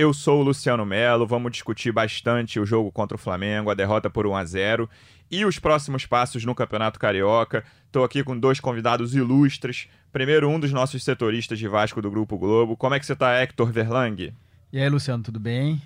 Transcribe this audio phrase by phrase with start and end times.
[0.00, 1.26] Eu sou o Luciano Melo.
[1.26, 4.88] Vamos discutir bastante o jogo contra o Flamengo, a derrota por 1 a 0
[5.28, 7.64] e os próximos passos no Campeonato Carioca.
[7.84, 9.88] Estou aqui com dois convidados ilustres.
[10.12, 12.76] Primeiro, um dos nossos setoristas de Vasco do Grupo Globo.
[12.76, 14.32] Como é que você tá, Hector Verlang?
[14.72, 15.82] E aí, Luciano, tudo bem?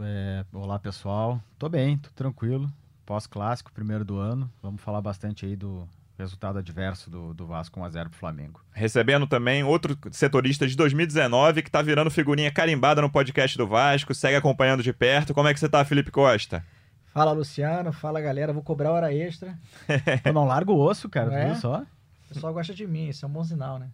[0.00, 1.42] É, olá, pessoal.
[1.58, 2.70] Tô bem, tô tranquilo.
[3.04, 4.48] Pós-clássico, primeiro do ano.
[4.62, 5.88] Vamos falar bastante aí do
[6.18, 8.60] resultado adverso do, do Vasco 1x0 pro Flamengo.
[8.72, 14.14] Recebendo também outro setorista de 2019 que tá virando figurinha carimbada no podcast do Vasco,
[14.14, 15.34] segue acompanhando de perto.
[15.34, 16.64] Como é que você tá, Felipe Costa?
[17.12, 17.92] Fala, Luciano.
[17.92, 18.52] Fala, galera.
[18.52, 19.58] Vou cobrar hora extra.
[20.24, 21.46] Eu não largo o osso, cara, Não é?
[21.46, 21.80] viu só?
[21.80, 23.88] O pessoal gosta de mim, isso é um bom sinal, né?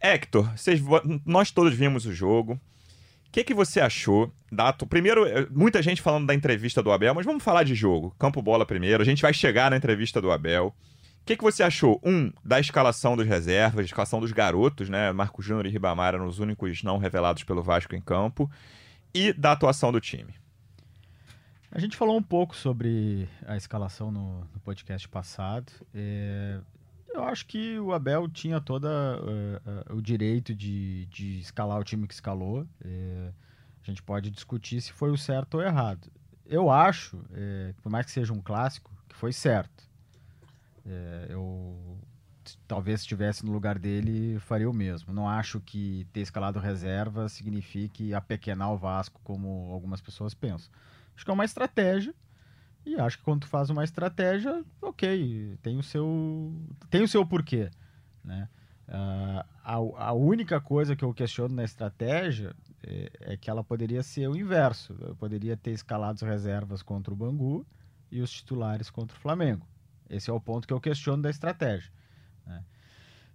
[0.00, 2.58] Hector, vocês vo- nós todos vimos o jogo.
[3.30, 4.32] O que, que você achou?
[4.50, 8.12] Da, primeiro, eh, muita gente falando da entrevista do Abel, mas vamos falar de jogo.
[8.18, 9.00] Campo bola primeiro.
[9.00, 10.74] A gente vai chegar na entrevista do Abel.
[11.22, 12.00] O que, que você achou?
[12.02, 15.12] Um, da escalação dos reservas, escalação dos garotos, né?
[15.12, 18.50] Marco Júnior e Ribamar eram os únicos não revelados pelo Vasco em campo.
[19.14, 20.34] E da atuação do time.
[21.70, 25.70] A gente falou um pouco sobre a escalação no, no podcast passado.
[25.94, 26.58] É,
[27.12, 28.86] eu acho que o Abel tinha todo
[29.90, 32.66] o direito de, de escalar o time que escalou.
[32.82, 33.32] É,
[33.82, 36.10] a gente pode discutir se foi o certo ou errado.
[36.46, 39.88] Eu acho, é, por mais que seja um clássico, que foi certo.
[40.86, 41.98] É, eu
[42.66, 45.12] talvez se estivesse no lugar dele faria o mesmo.
[45.12, 50.70] Não acho que ter escalado reserva signifique apequenar o Vasco como algumas pessoas pensam.
[51.14, 52.14] Acho que é uma estratégia.
[52.84, 56.54] E acho que quando tu faz uma estratégia, ok, tem o seu,
[56.88, 57.70] tem o seu porquê.
[58.24, 58.48] Né?
[58.88, 64.02] Ah, a, a única coisa que eu questiono na estratégia é, é que ela poderia
[64.02, 64.96] ser o inverso.
[65.00, 67.66] Eu poderia ter escalado as reservas contra o Bangu
[68.10, 69.66] e os titulares contra o Flamengo.
[70.08, 71.92] Esse é o ponto que eu questiono da estratégia.
[72.44, 72.64] né?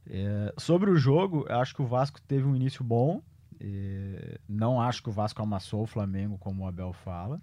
[0.08, 3.24] É, sobre o jogo, acho que o Vasco teve um início bom.
[3.60, 7.42] É, não acho que o Vasco amassou o Flamengo, como o Abel fala.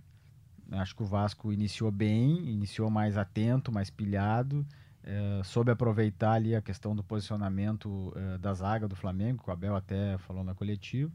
[0.71, 4.67] Acho que o Vasco iniciou bem, iniciou mais atento, mais pilhado,
[5.05, 9.53] eh, soube aproveitar ali a questão do posicionamento eh, da zaga do Flamengo, que o
[9.53, 11.11] Abel até falou na coletiva,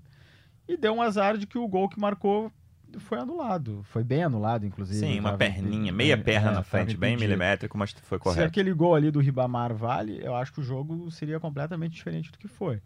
[0.67, 2.51] e deu um azar de que o gol que marcou
[2.99, 3.81] foi anulado.
[3.85, 4.99] Foi bem anulado, inclusive.
[4.99, 7.29] Sim, uma perninha, meia é, perna é, na frente, bem impedido.
[7.29, 8.47] milimétrico, mas foi Se correto.
[8.47, 12.37] aquele gol ali do Ribamar vale, eu acho que o jogo seria completamente diferente do
[12.37, 12.81] que foi.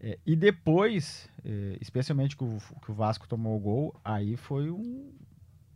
[0.00, 4.70] É, e depois, é, especialmente que o, que o Vasco tomou o gol, aí foi
[4.70, 5.12] um.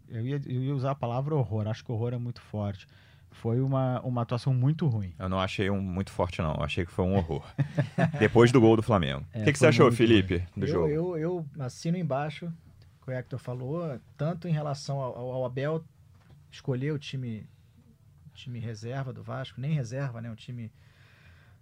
[0.08, 2.86] Eu ia, eu ia usar a palavra horror, acho que horror é muito forte.
[3.30, 5.12] Foi uma, uma atuação muito ruim.
[5.18, 6.54] Eu não achei um muito forte, não.
[6.54, 7.44] Eu achei que foi um horror.
[8.18, 9.20] Depois do gol do Flamengo.
[9.34, 10.88] O É, que, que você achou, Felipe, do eu, jogo?
[10.88, 15.84] Eu, eu assino embaixo o que o Hector falou, tanto em relação ao, ao Abel
[16.50, 17.46] escolher o time,
[18.32, 20.30] time reserva do Vasco, nem reserva, né?
[20.30, 20.72] O time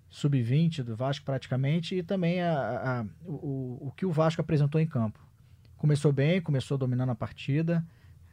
[0.09, 4.81] sub-20 do Vasco praticamente, e também a, a- a- o, o que o Vasco apresentou
[4.81, 5.19] em campo.
[5.77, 7.85] Começou bem, começou dominando a partida.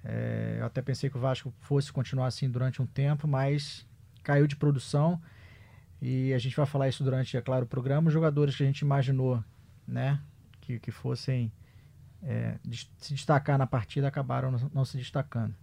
[0.04, 3.86] É, eu até pensei que o Vasco fosse continuar assim durante um tempo, mas
[4.24, 5.22] caiu de produção.
[6.02, 8.08] E a gente vai falar isso durante, é claro, o programa.
[8.08, 9.44] Os jogadores que a gente imaginou,
[9.88, 10.20] né,
[10.60, 11.52] que, que fossem
[12.24, 12.56] é,
[12.98, 15.54] se destacar na partida acabaram não se destacando.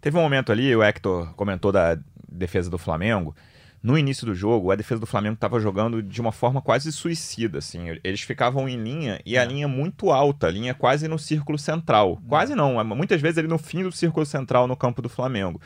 [0.00, 1.98] Teve um momento ali, o Hector comentou da
[2.28, 3.34] defesa do Flamengo.
[3.82, 7.58] No início do jogo, a defesa do Flamengo estava jogando de uma forma quase suicida,
[7.58, 7.98] assim.
[8.02, 12.20] Eles ficavam em linha e a linha muito alta, a linha quase no círculo central.
[12.28, 15.60] Quase não, muitas vezes ali no fim do círculo central no campo do Flamengo.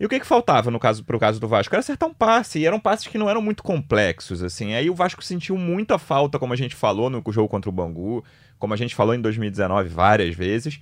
[0.00, 1.74] E o que, que faltava no caso pro caso do Vasco?
[1.74, 4.72] Era acertar um passe, e eram passes que não eram muito complexos, assim.
[4.72, 8.24] Aí o Vasco sentiu muita falta, como a gente falou no jogo contra o Bangu,
[8.58, 10.80] como a gente falou em 2019 várias vezes,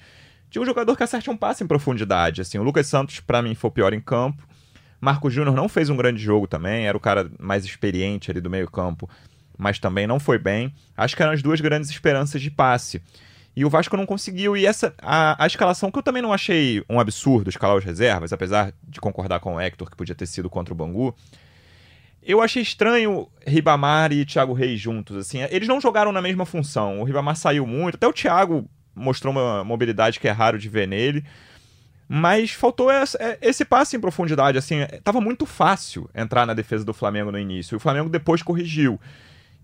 [0.48, 2.58] de um jogador que acerte um passe em profundidade, assim.
[2.58, 4.47] O Lucas Santos, pra mim, foi o pior em campo.
[5.00, 8.50] Marco Júnior não fez um grande jogo também, era o cara mais experiente ali do
[8.50, 9.08] meio-campo,
[9.56, 10.74] mas também não foi bem.
[10.96, 13.02] Acho que eram as duas grandes esperanças de passe.
[13.54, 14.56] E o Vasco não conseguiu.
[14.56, 18.32] E essa a, a escalação, que eu também não achei um absurdo escalar os reservas,
[18.32, 21.14] apesar de concordar com o Hector, que podia ter sido contra o Bangu.
[22.22, 25.16] Eu achei estranho Ribamar e Thiago Reis juntos.
[25.16, 27.00] assim Eles não jogaram na mesma função.
[27.00, 30.86] O Ribamar saiu muito, até o Thiago mostrou uma mobilidade que é raro de ver
[30.86, 31.24] nele.
[32.08, 33.04] Mas faltou é,
[33.42, 37.76] esse passe em profundidade, assim, tava muito fácil entrar na defesa do Flamengo no início.
[37.76, 38.98] O Flamengo depois corrigiu.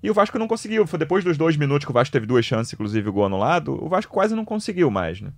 [0.02, 0.86] E o Vasco não conseguiu.
[0.86, 3.82] Foi depois dos dois minutos que o Vasco teve duas chances, inclusive o gol anulado,
[3.82, 5.32] o Vasco quase não conseguiu mais, né?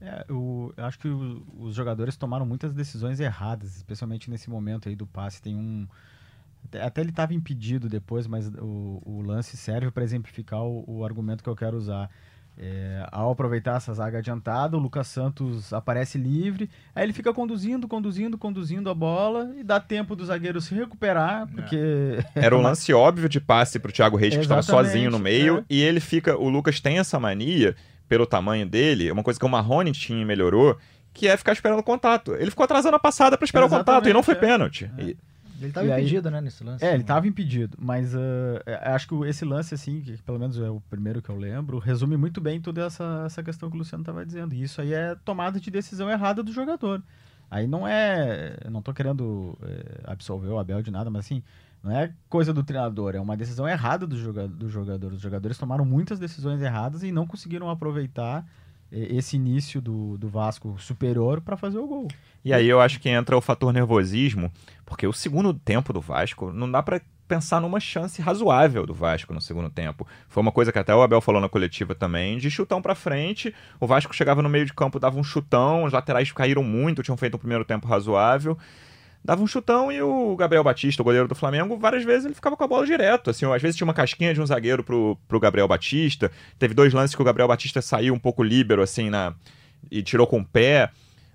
[0.00, 4.88] É, eu, eu acho que o- os jogadores tomaram muitas decisões erradas, especialmente nesse momento
[4.88, 5.42] aí do passe.
[5.42, 5.86] Tem um.
[6.64, 11.04] Até, até ele estava impedido depois, mas o, o lance serve para exemplificar o, o
[11.04, 12.10] argumento que eu quero usar.
[12.58, 17.86] É, ao aproveitar essa zaga adiantada, o Lucas Santos aparece livre, aí ele fica conduzindo,
[17.86, 22.94] conduzindo, conduzindo a bola e dá tempo do zagueiro se recuperar, porque Era um lance
[22.94, 25.64] óbvio de passe pro Thiago Reis, que estava sozinho no meio, é.
[25.68, 26.34] e ele fica.
[26.38, 27.76] O Lucas tem essa mania,
[28.08, 30.78] pelo tamanho dele, uma coisa que o Marrone tinha e melhorou,
[31.12, 32.34] que é ficar esperando o contato.
[32.34, 34.38] Ele ficou atrasando a passada para esperar o contato, e não foi é.
[34.38, 34.90] pênalti.
[34.98, 35.16] E-
[35.58, 36.84] Ele estava E aí- impedido, né, nesse lance.
[36.84, 40.68] É, ele estava impedido, mas é, acho que esse lance, assim, que pelo menos é
[40.68, 44.02] o primeiro que eu lembro, resume muito bem toda essa, essa questão que o Luciano
[44.02, 44.54] estava dizendo.
[44.54, 47.02] E isso aí é tomada de decisão errada do jogador.
[47.50, 48.56] Aí não é.
[48.70, 51.42] Não tô querendo é, absolver o Abel de nada, mas assim,
[51.82, 55.12] não é coisa do treinador, é uma decisão errada do, joga, do jogador.
[55.12, 58.44] Os jogadores tomaram muitas decisões erradas e não conseguiram aproveitar
[58.90, 62.08] esse início do, do Vasco superior para fazer o gol.
[62.44, 64.52] E aí eu acho que entra o fator nervosismo,
[64.84, 69.34] porque o segundo tempo do Vasco não dá pra pensar numa chance razoável do Vasco
[69.34, 70.06] no segundo tempo.
[70.28, 73.52] Foi uma coisa que até o Abel falou na coletiva também, de chutão pra frente.
[73.80, 77.16] O Vasco chegava no meio de campo, dava um chutão, os laterais caíram muito, tinham
[77.16, 78.56] feito um primeiro tempo razoável.
[79.26, 82.56] Dava um chutão e o Gabriel Batista, o goleiro do Flamengo, várias vezes ele ficava
[82.56, 83.28] com a bola direto.
[83.28, 86.30] Assim, às vezes tinha uma casquinha de um zagueiro pro, pro Gabriel Batista.
[86.60, 89.34] Teve dois lances que o Gabriel Batista saiu um pouco líbero, assim, na,
[89.90, 90.92] e tirou com o pé.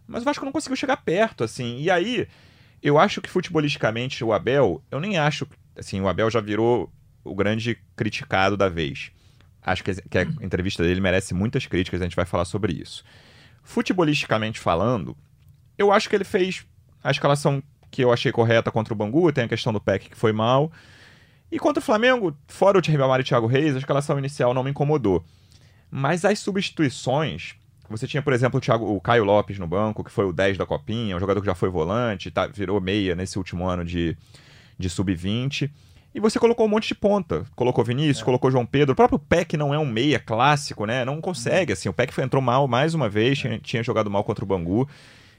[0.07, 1.81] Mas o Vasco não conseguiu chegar perto, assim.
[1.81, 2.29] E aí,
[2.81, 5.45] eu acho que futebolisticamente o Abel, eu nem acho.
[5.75, 6.89] Assim, o Abel já virou
[7.25, 9.11] o grande criticado da vez.
[9.61, 13.03] Acho que, que a entrevista dele merece muitas críticas, a gente vai falar sobre isso.
[13.63, 15.13] Futebolisticamente falando,
[15.77, 16.65] eu acho que ele fez
[17.03, 17.61] a escalação
[17.91, 20.71] que eu achei correta contra o Bangu, tem a questão do PEC que foi mal.
[21.51, 24.71] E contra o Flamengo, fora o Thierry e Thiago Reis, a escalação inicial não me
[24.71, 25.23] incomodou.
[25.91, 27.55] Mas as substituições,
[27.89, 30.57] você tinha, por exemplo, o, Thiago, o Caio Lopes no banco, que foi o 10
[30.57, 34.17] da Copinha, um jogador que já foi volante, tá, virou meia nesse último ano de,
[34.79, 35.69] de sub-20.
[36.15, 37.45] E você colocou um monte de ponta.
[37.55, 38.93] Colocou Vinícius, colocou João Pedro.
[38.93, 41.03] O próprio Peck não é um meia clássico, né?
[41.03, 41.89] Não consegue, assim.
[41.89, 44.87] O Peck foi, entrou mal mais uma vez, tinha, tinha jogado mal contra o Bangu.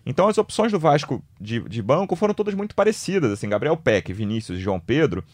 [0.04, 3.48] Então as opções do Vasco de, de banco foram todas muito parecidas, assim.
[3.48, 5.24] Gabriel Peck, Vinícius e João Pedro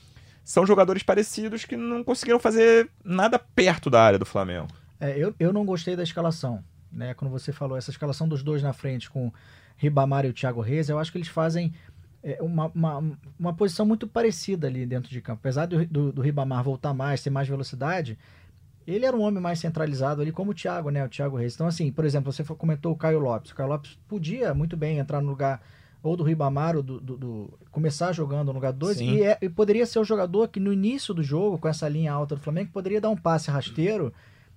[0.44, 4.68] são jogadores parecidos que não conseguiram fazer nada perto da área do Flamengo.
[5.00, 7.14] É, eu, eu não gostei da escalação, né?
[7.14, 9.32] Quando você falou essa escalação dos dois na frente com
[9.76, 11.72] Ribamar e o Thiago Reis, eu acho que eles fazem
[12.22, 15.40] é, uma, uma, uma posição muito parecida ali dentro de campo.
[15.40, 18.18] Apesar do, do, do Ribamar voltar mais, ter mais velocidade,
[18.94, 21.04] ele era um homem mais centralizado ali, como o Thiago, né?
[21.04, 21.54] O Thiago Reis.
[21.54, 23.50] Então, assim, por exemplo, você comentou o Caio Lopes.
[23.52, 25.60] O Caio Lopes podia muito bem entrar no lugar
[26.02, 29.10] ou do Ribamar ou do, do, do- começar jogando no lugar 2 Sim.
[29.16, 32.12] e, é- e poderia ser o jogador que no início do jogo, com essa linha
[32.12, 34.12] alta do Flamengo, poderia dar um passe rasteiro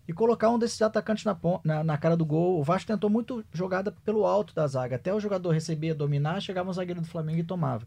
[0.07, 2.59] e colocar um desses atacantes na, na, na cara do gol.
[2.59, 4.95] O Vasco tentou muito jogada pelo alto da zaga.
[4.95, 7.85] Até o jogador recebia, dominar, chegava um zagueiro do Flamengo e tomava.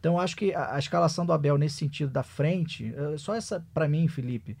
[0.00, 3.64] Então acho que a, a escalação do Abel nesse sentido da frente, eh, só essa
[3.74, 4.56] pra mim, Felipe,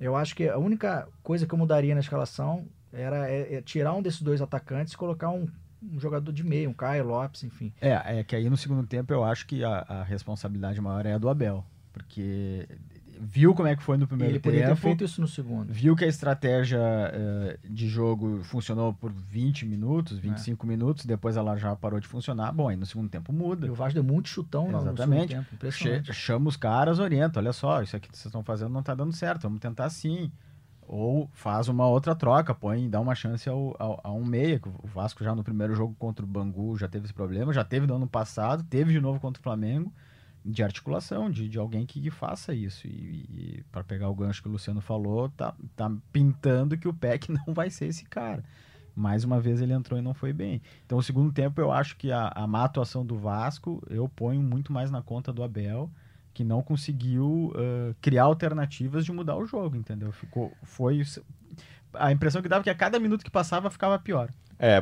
[0.00, 3.92] eu acho que a única coisa que eu mudaria na escalação era é- é tirar
[3.94, 5.46] um desses dois atacantes e colocar um,
[5.82, 7.72] um jogador de meio, um Caio Lopes, enfim.
[7.80, 11.12] É, é que aí no segundo tempo eu acho que a, a responsabilidade maior é
[11.12, 12.66] a do Abel, porque
[13.20, 15.72] viu como é que foi no primeiro ele poderia ter tempo, feito isso no segundo.
[15.72, 20.20] viu que a estratégia eh, de jogo funcionou por 20 minutos, É.
[20.20, 22.52] 25 minutos, depois ela já parou de funcionar.
[22.52, 23.66] Bom, aí no segundo tempo muda.
[23.66, 25.34] E o Vasco deu muito chutão no- no segundo Exatamente.
[25.34, 25.46] tempo.
[25.54, 26.12] Impressionante.
[26.12, 29.12] chama os caras, orienta, olha só, isso aqui que vocês estão fazendo não tá dando
[29.12, 30.30] certo, vamos tentar assim.
[30.92, 34.68] Ou faz uma outra troca, põe, dá uma chance ao, ao- a um meia, que
[34.68, 37.86] o Vasco já no primeiro jogo contra o Bangu já teve esse problema, já teve
[37.86, 39.92] no ano passado, teve de novo contra o Flamengo,
[40.44, 42.86] de articulação, de, de alguém que, que faça isso.
[42.86, 47.30] E, para pegar o gancho que o Luciano falou, tá, tá pintando que o PEC
[47.46, 48.44] não vai ser esse cara.
[48.94, 50.60] Mais uma vez ele entrou e não foi bem.
[50.84, 54.42] Então, o segundo tempo, eu acho que a, a má atuação do Vasco, eu ponho
[54.42, 55.90] muito mais na conta do Abel,
[56.34, 60.12] que não conseguiu ah, criar alternativas de mudar o jogo, entendeu?
[60.12, 61.02] Ficou, foi
[61.94, 64.28] a impressão que dava é que a cada minuto que passava ficava pior.
[64.62, 64.78] É,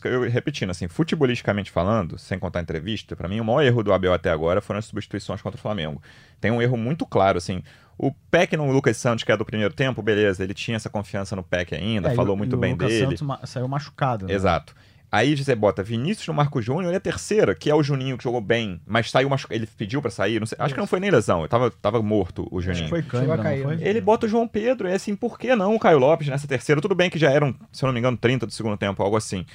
[0.00, 3.82] que eu repetindo, assim, futebolisticamente falando, sem contar a entrevista, pra mim o maior erro
[3.82, 6.02] do Abel até agora foram as substituições contra o Flamengo.
[6.40, 7.62] Tem um erro muito claro, assim,
[7.98, 11.36] o Peck no Lucas Santos, que é do primeiro tempo, beleza, ele tinha essa confiança
[11.36, 13.04] no Peck ainda, É, e falou o- muito e bem o Lucas dele.
[13.04, 14.26] Santos ma- saiu machucado.
[14.26, 14.32] Né?
[14.32, 14.74] Exato.
[15.14, 18.24] Aí você bota Vinícius no Marco Júnior e a terceira, que é o Juninho, que
[18.24, 19.54] jogou bem, mas saiu machucado.
[19.54, 22.02] Ele pediu pra sair, não sei- acho que não foi nem lesão, ele tava, tava
[22.02, 22.84] morto o Acho Juninho.
[22.84, 23.76] que foi câimbra, não cair, foi?
[23.76, 23.88] né?
[23.88, 26.48] Ele bota o João Pedro, e é assim, por que não o Caio Lopes nessa
[26.48, 26.80] terceira?
[26.80, 29.16] Tudo bem que já eram, se eu não me engano, 30 do segundo tempo, algo
[29.16, 29.46] assim.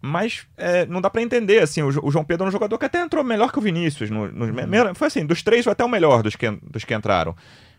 [0.00, 2.76] Mas é, não dá pra entender, assim, o, Jo- o João Pedro é um jogador
[2.76, 4.10] que até entrou melhor que o Vinícius.
[4.10, 6.92] No, me- me- foi assim, dos três foi até o melhor dos que, dos que
[6.92, 7.36] entraram.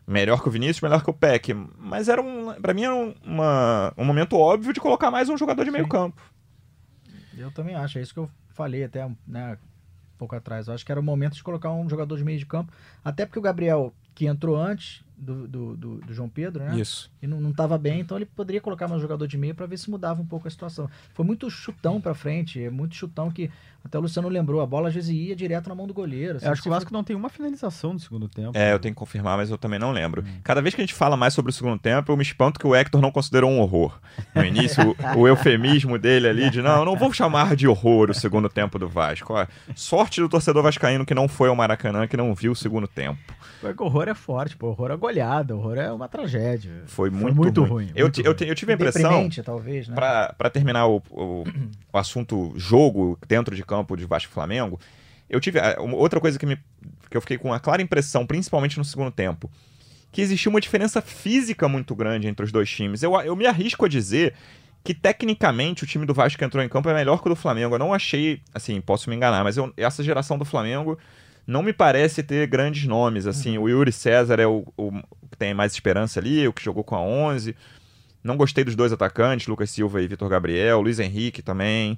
[0.07, 1.53] melhor que o Vinícius, melhor que o Peck.
[1.77, 5.38] Mas era um, para mim era um, uma, um momento óbvio de colocar mais um
[5.38, 6.21] jogador de meio campo.
[7.37, 9.57] Eu também acho, é isso que eu falei até né,
[10.17, 10.67] pouco atrás.
[10.67, 12.71] Eu acho que era o momento de colocar um jogador de meio de campo.
[13.03, 16.77] Até porque o Gabriel, que entrou antes do, do, do- do João Pedro, né?
[16.77, 17.11] Isso.
[17.21, 19.65] E não, não tava bem, então ele poderia colocar mais um jogador de meio para
[19.65, 20.89] ver se mudava um pouco a situação.
[21.13, 23.49] Foi muito chutão pra frente, é muito chutão que
[23.85, 26.37] até o Luciano lembrou, a bola às vezes ia direto na mão do goleiro.
[26.37, 28.51] assim, Eu acho que o Vasco não tem uma finalização no segundo tempo.
[28.57, 30.23] É, eu tenho que confirmar, mas eu também não lembro.
[30.43, 32.65] Cada vez que a gente fala mais sobre o segundo tempo, eu me espanto que
[32.67, 33.99] o Hector não considerou um horror.
[34.33, 38.13] No início, o, o eufemismo dele ali de não, não vou chamar de horror o
[38.13, 39.33] segundo tempo do Vasco.
[39.33, 42.87] Ó, sorte do torcedor vascaíno que não foi ao Maracanã, que não viu o segundo
[42.87, 43.19] tempo.
[43.59, 44.69] Porque o horror é forte, pô.
[44.69, 46.84] Horror é goleada, horror é uma tragédia.
[46.88, 47.70] Foi Foi muito, muito ruim.
[47.86, 48.50] ruim, Eu, muito eu, ruim.
[48.50, 49.96] eu tive a impressão, talvez, né?
[49.96, 51.43] pra terminar o, o,
[51.91, 54.79] o assunto jogo dentro de campo de Vasco Flamengo,
[55.29, 55.60] eu tive
[55.93, 56.58] outra coisa que, me,
[57.10, 59.50] que eu fiquei com uma clara impressão, principalmente no segundo tempo,
[60.12, 63.01] que existia uma diferença física muito grande entre os dois times.
[63.03, 64.34] Eu, eu me arrisco a dizer
[64.84, 67.36] que tecnicamente o time do Vasco que entrou em campo é melhor que o do
[67.36, 67.74] Flamengo.
[67.75, 71.00] Eu não achei, assim, posso me enganar, mas eu- essa geração do Flamengo
[71.45, 73.27] não me parece ter grandes nomes.
[73.27, 74.91] Assim, o Yuri César é o, o
[75.29, 77.55] que tem mais esperança ali, o que jogou com a 11.
[78.23, 81.97] Não gostei dos dois atacantes, Lucas Silva e Vitor Gabriel, Luiz Henrique também.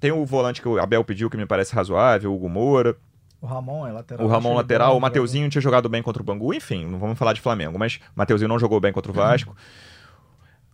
[0.00, 2.96] Tem o volante que o Abel pediu que me parece razoável, o Hugo Moura.
[3.40, 4.26] O Ramon é lateral.
[4.26, 7.18] O Ramon lateral, bom, o Mateuzinho tinha jogado bem contra o Bangu, enfim, não vamos
[7.18, 9.54] falar de Flamengo, mas o Mateuzinho não jogou bem contra o Vasco.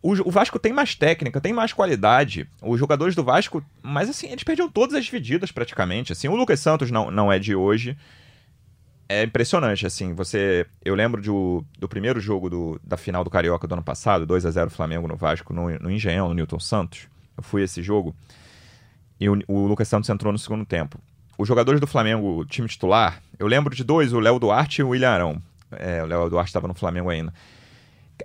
[0.06, 2.46] O, Vasco tem mais técnica, tem mais qualidade.
[2.60, 6.12] Os jogadores do Vasco, mas assim, eles perdiam todas as divididas praticamente.
[6.12, 7.96] Assim, o Lucas Santos não, não é de hoje.
[9.08, 10.66] É impressionante, assim, você...
[10.84, 14.26] Eu lembro de o- do primeiro jogo do- da final do Carioca do ano passado,
[14.26, 17.06] 2 a 0 Flamengo no Vasco, no, no Engenhão, no Newton Santos.
[17.36, 18.14] Eu fui esse jogo.
[19.20, 20.98] E o, o Lucas Santos entrou no segundo tempo.
[21.38, 24.88] Os jogadores do Flamengo, time titular, eu lembro de dois, o Léo Duarte e o
[24.90, 25.42] William Arão.
[25.72, 27.32] É, o Léo Duarte estava no Flamengo ainda.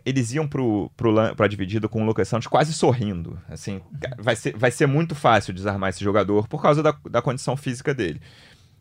[0.06, 3.40] Eles iam pro, pro, pra dividida com o Lucas Santos quase sorrindo.
[3.50, 3.82] Assim,
[4.18, 7.94] vai ser, vai ser muito fácil desarmar esse jogador por causa da, da condição física
[7.94, 8.22] dele.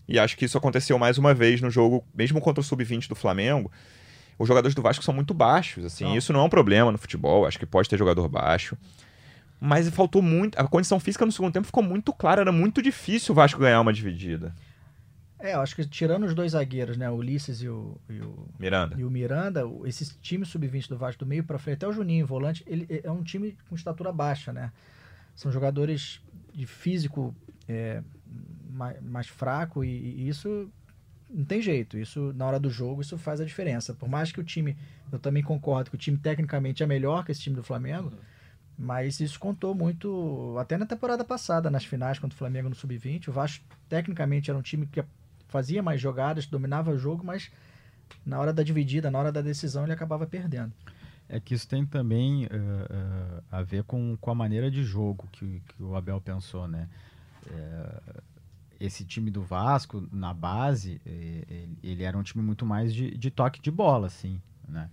[0.07, 3.15] E acho que isso aconteceu mais uma vez no jogo, mesmo contra o Sub-20 do
[3.15, 3.71] Flamengo.
[4.39, 6.05] Os jogadores do Vasco são muito baixos, assim.
[6.05, 6.17] Não.
[6.17, 8.77] Isso não é um problema no futebol, acho que pode ter jogador baixo.
[9.61, 10.59] Mas faltou muito.
[10.59, 13.81] A condição física no segundo tempo ficou muito clara, era muito difícil o Vasco ganhar
[13.81, 14.55] uma dividida.
[15.39, 17.09] É, eu acho que tirando os dois zagueiros, né?
[17.09, 18.97] O Ulisses e o, e o, Miranda.
[18.99, 22.27] e o Miranda, esse time sub-20 do Vasco, do meio pra frente, até o Juninho,
[22.27, 24.73] volante, ele é um time com estatura baixa, né?
[25.37, 26.21] São jogadores
[26.53, 27.35] de físico
[27.69, 28.03] é,
[28.69, 30.69] mais, mais fraco e, e isso
[31.31, 31.97] não tem jeito.
[31.97, 33.95] Isso, na hora do jogo, isso faz a diferença.
[33.95, 34.77] Por mais que o time,
[35.13, 38.13] eu também concordo que o time tecnicamente é melhor que esse time do Flamengo,
[38.77, 43.29] mas isso contou muito, até na temporada passada, nas finais contra o Flamengo no Sub-20.
[43.29, 45.01] O Vasco, tecnicamente, era um time que
[45.49, 47.51] fazia mais jogadas, dominava o jogo, mas
[48.25, 50.73] na hora da dividida, na hora da decisão, ele acabava perdendo.
[51.29, 55.29] É que isso tem também eh, eh, a ver com, com a maneira de jogo
[55.31, 56.89] que, que o Abel pensou, né?
[57.51, 58.23] Eh,
[58.81, 63.31] esse time do Vasco, na base, ele, ele era um time muito mais de, de
[63.31, 64.89] toque de bola, assim, né?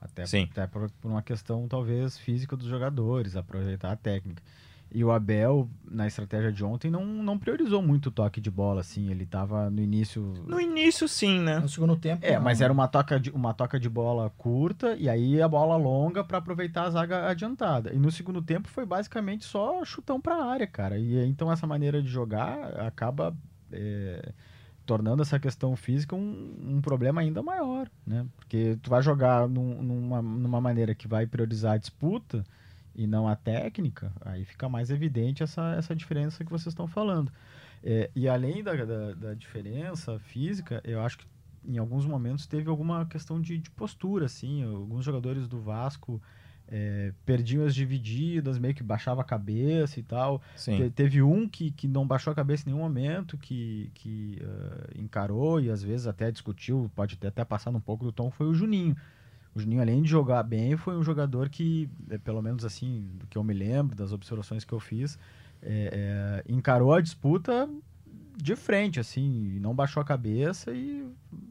[0.00, 0.48] Até, Sim.
[0.50, 4.42] até por, por uma questão, talvez, física dos jogadores, aproveitar a técnica.
[4.92, 8.80] E o Abel, na estratégia de ontem, não, não priorizou muito o toque de bola,
[8.80, 9.08] assim.
[9.10, 10.34] Ele estava no início...
[10.46, 11.60] No início, sim, né?
[11.60, 12.26] No segundo tempo.
[12.26, 12.42] É, não.
[12.42, 16.24] mas era uma toca, de, uma toca de bola curta e aí a bola longa
[16.24, 17.94] para aproveitar a zaga adiantada.
[17.94, 20.98] E no segundo tempo foi basicamente só chutão para a área, cara.
[20.98, 23.36] E então essa maneira de jogar acaba
[23.72, 24.32] é,
[24.84, 28.26] tornando essa questão física um, um problema ainda maior, né?
[28.36, 32.44] Porque tu vai jogar num- numa, numa maneira que vai priorizar a disputa
[32.94, 37.32] e não a técnica, aí fica mais evidente essa, essa diferença que vocês estão falando.
[37.82, 41.26] É, e além da, da, da diferença física, eu acho que
[41.64, 44.64] em alguns momentos teve alguma questão de, de postura, assim.
[44.64, 46.20] Alguns jogadores do Vasco
[46.68, 50.40] é, perdiam as divididas, meio que baixava a cabeça e tal.
[50.76, 54.98] Te- teve um que, que não baixou a cabeça em nenhum momento, que, que eh,
[55.00, 58.46] encarou e às vezes até discutiu, pode ter até passado um pouco do tom, foi
[58.46, 58.96] o Juninho.
[59.54, 63.26] O Juninho, além de jogar bem, foi um jogador que, eh, pelo menos assim, do
[63.26, 65.18] que eu me lembro, das observações que eu fiz,
[65.62, 67.68] eh, eh, encarou a disputa
[68.36, 71.04] de frente, assim, não baixou a cabeça e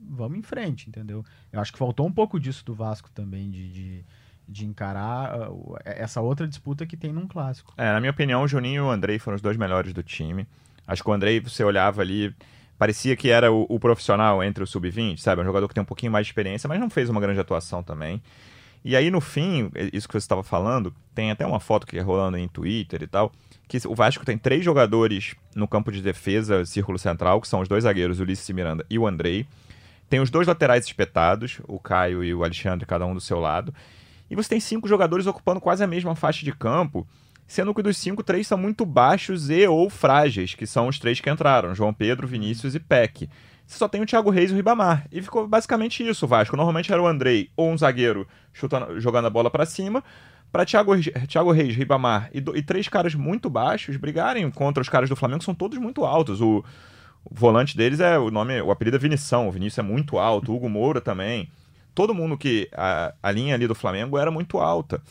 [0.09, 1.23] vamos em frente, entendeu?
[1.51, 4.05] Eu acho que faltou um pouco disso do Vasco também, de, de,
[4.47, 7.73] de encarar ah, o- essa outra disputa que tem num clássico.
[7.77, 10.47] É, na minha opinião, o Juninho e o Andrei foram os dois melhores do time.
[10.87, 12.33] Acho que o Andrei, você olhava ali,
[12.79, 15.41] parecia que era o, o profissional entre o sub-20, sabe?
[15.41, 17.83] Um jogador que tem um pouquinho mais de experiência, mas não fez uma grande atuação
[17.83, 18.21] também.
[18.83, 22.01] E aí, no fim, isso que você estava falando, tem até uma foto que é
[22.01, 23.33] rolando em Twitter e tal,
[23.67, 27.67] que o Vasco tem três jogadores no campo de defesa, círculo central, que são os
[27.67, 29.45] dois zagueiros, o Ulisses Miranda e o Andrei.
[30.09, 33.73] tem os dois laterais espetados, o Caio e o Alexandre, cada um do seu lado.
[34.31, 37.05] E você tem cinco jogadores ocupando quase a mesma faixa de campo,
[37.49, 41.19] sendo que dos cinco, três são muito baixos e ou frágeis, que são os três
[41.19, 43.27] que entraram, João Pedro, Vinícius e Peck.
[43.65, 45.07] Só tem o Thiago Reis e o Ribamar.
[45.11, 46.55] E ficou basicamente isso, Vasco.
[46.55, 50.03] Normalmente era o Andrei ou um zagueiro chutando, jogando a bola para cima,
[50.51, 50.93] para Thiago,
[51.27, 55.15] Thiago Reis, Ribamar e, do, e, três caras muito baixos brigarem contra os caras do
[55.15, 56.41] Flamengo, são todos muito altos.
[56.41, 56.63] O,
[57.25, 60.51] o volante deles é o nome, o apelido é Vinição, o Vinícius é muito alto,
[60.51, 61.49] o Hugo Moura também.
[61.95, 65.01] Todo mundo que a, a linha ali do Flamengo era muito alta.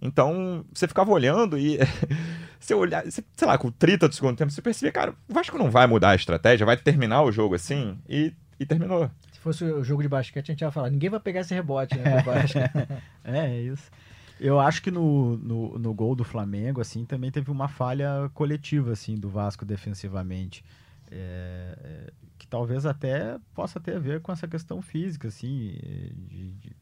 [0.00, 1.78] Então, você ficava olhando e
[2.60, 5.58] você olhar, você, sei lá, com 30 do segundo tempo, você percebia, cara, o Vasco
[5.58, 9.10] não vai mudar a estratégia, vai terminar o jogo assim, e, e terminou.
[9.32, 11.96] Se fosse o jogo de basquete, a gente ia falar, ninguém vai pegar esse rebote,
[11.96, 12.58] né, Vasco.
[13.24, 13.90] é, é isso.
[14.38, 18.92] Eu acho que no, no, no, gol do Flamengo, assim, também teve uma falha coletiva,
[18.92, 20.62] assim, do Vasco defensivamente.
[21.10, 25.78] É, é, que talvez até possa ter a ver com essa questão física, assim,
[26.28, 26.76] de, de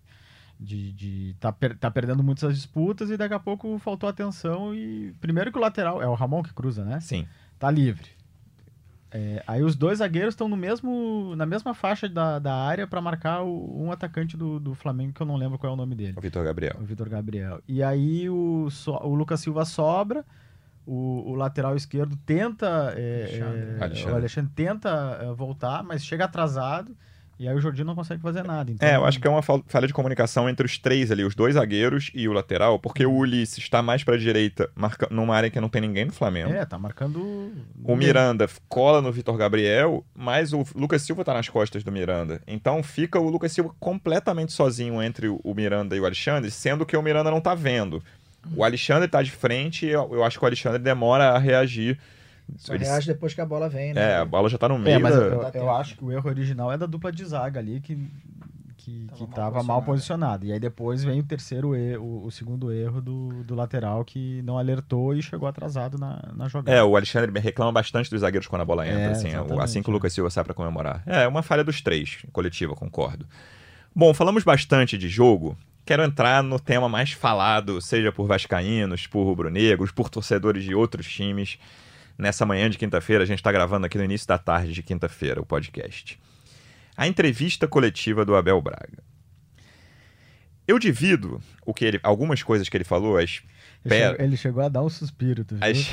[0.64, 5.12] de, de tá, per, tá perdendo muitas disputas e daqui a pouco faltou atenção e
[5.20, 7.00] primeiro que o lateral é o Ramon que cruza, né?
[7.00, 7.26] Sim.
[7.58, 8.08] Tá livre.
[9.10, 13.00] É, aí os dois zagueiros estão no mesmo na mesma faixa da, da área para
[13.00, 15.94] marcar o, um atacante do, do Flamengo que eu não lembro qual é o nome
[15.94, 16.14] dele.
[16.16, 16.76] O Vitor Gabriel.
[16.80, 17.60] O Vitor Gabriel.
[17.68, 20.24] E aí o, so, o Lucas Silva sobra
[20.86, 22.94] o, o lateral esquerdo tenta.
[22.96, 23.60] É, Alexandre.
[23.60, 24.12] É, Alexandre.
[24.12, 26.94] O Alexandre tenta é, voltar, mas chega atrasado.
[27.38, 28.70] E aí o Jorginho não consegue fazer nada.
[28.70, 28.88] Então...
[28.88, 31.54] É, eu acho que é uma falha de comunicação entre os três ali, os dois
[31.54, 35.08] zagueiros e o lateral, porque o Ulisses está mais para a direita, marca...
[35.10, 36.52] numa área que não tem ninguém no Flamengo.
[36.52, 37.52] É, tá marcando.
[37.82, 42.40] O Miranda cola no Vitor Gabriel, mas o Lucas Silva tá nas costas do Miranda.
[42.46, 46.96] Então fica o Lucas Silva completamente sozinho entre o Miranda e o Alexandre, sendo que
[46.96, 48.02] o Miranda não tá vendo.
[48.54, 51.98] O Alexandre tá de frente e eu acho que o Alexandre demora a reagir.
[52.56, 52.88] Só Eles...
[52.88, 54.12] reage depois que a bola vem, né?
[54.12, 54.96] É, a bola já tá no meio.
[54.96, 55.22] É, mas da...
[55.22, 57.96] eu, eu, eu, acho que o erro original é da dupla de zaga ali, que,
[58.76, 60.46] que, tava, que mal, tava mal posicionado.
[60.46, 64.42] E aí depois vem o terceiro erro, o, o, segundo erro do, do lateral que
[64.42, 66.76] não alertou e chegou atrasado na, na jogada.
[66.76, 69.90] É, o Alexandre reclama bastante dos zagueiros quando a bola entra, é, assim, assim que
[69.90, 71.02] o Lucas Silva sai pra comemorar.
[71.06, 73.26] É, uma falha dos três, coletiva, concordo.
[73.96, 79.24] Bom, falamos bastante de jogo quero entrar no tema mais falado, seja por vascaínos, por
[79.24, 81.58] rubro-negros, por torcedores de outros times.
[82.16, 85.40] Nessa manhã de quinta-feira, a gente está gravando aqui no início da tarde de quinta-feira
[85.40, 86.18] o podcast.
[86.96, 89.02] A entrevista coletiva do Abel Braga.
[90.66, 93.42] Eu divido o que ele, algumas coisas que ele falou, as
[93.84, 95.90] ele, chegou, ele chegou a dar um suspiro, tu as,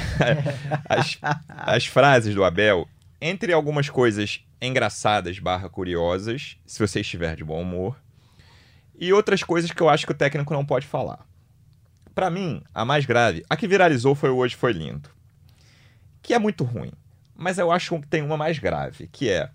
[0.87, 1.17] as,
[1.49, 2.87] as frases do Abel,
[3.19, 7.99] entre algumas coisas engraçadas barra curiosas, se você estiver de bom humor,
[8.97, 11.25] e outras coisas que eu acho que o técnico não pode falar.
[12.13, 15.09] Para mim, a mais grave, a que viralizou foi o Hoje Foi Lindo.
[16.21, 16.91] Que é muito ruim.
[17.35, 19.49] Mas eu acho que tem uma mais grave, que é.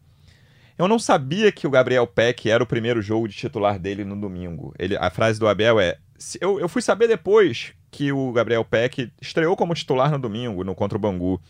[0.79, 4.15] Eu não sabia que o Gabriel Peck era o primeiro jogo de titular dele no
[4.15, 4.75] domingo.
[4.79, 5.97] Ele, a frase do Abel é.
[6.41, 10.75] Eu, eu fui saber depois que o Gabriel Peck estreou como titular no domingo, no
[10.75, 11.41] contra o Bangu.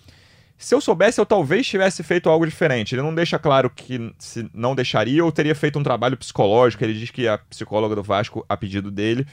[0.58, 2.94] Se eu soubesse, eu talvez tivesse feito algo diferente.
[2.94, 6.82] Ele não deixa claro que se não deixaria ou teria feito um trabalho psicológico.
[6.84, 9.26] Ele diz que a psicóloga do Vasco, a pedido dele,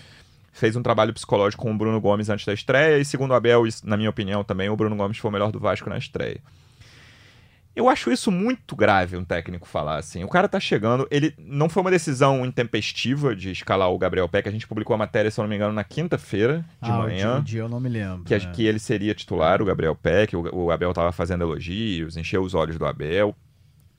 [0.54, 3.00] fez um trabalho psicológico com o Bruno Gomes antes da estreia.
[3.00, 5.60] E segundo o Abel, na minha opinião também, o Bruno Gomes foi o melhor do
[5.60, 6.40] Vasco na estreia.
[7.76, 10.24] Eu acho isso muito grave um técnico falar assim.
[10.24, 14.48] O cara tá chegando, ele não foi uma decisão intempestiva de escalar o Gabriel Peck.
[14.48, 17.40] A gente publicou a matéria, se eu não me engano, na quinta-feira de ah, manhã.
[17.40, 18.26] O dia, eu não me lembro.
[18.26, 18.40] Que, é.
[18.40, 20.36] que ele seria titular, o Gabriel Peck.
[20.36, 23.36] O, o Abel tava fazendo elogios, encheu os olhos do Abel.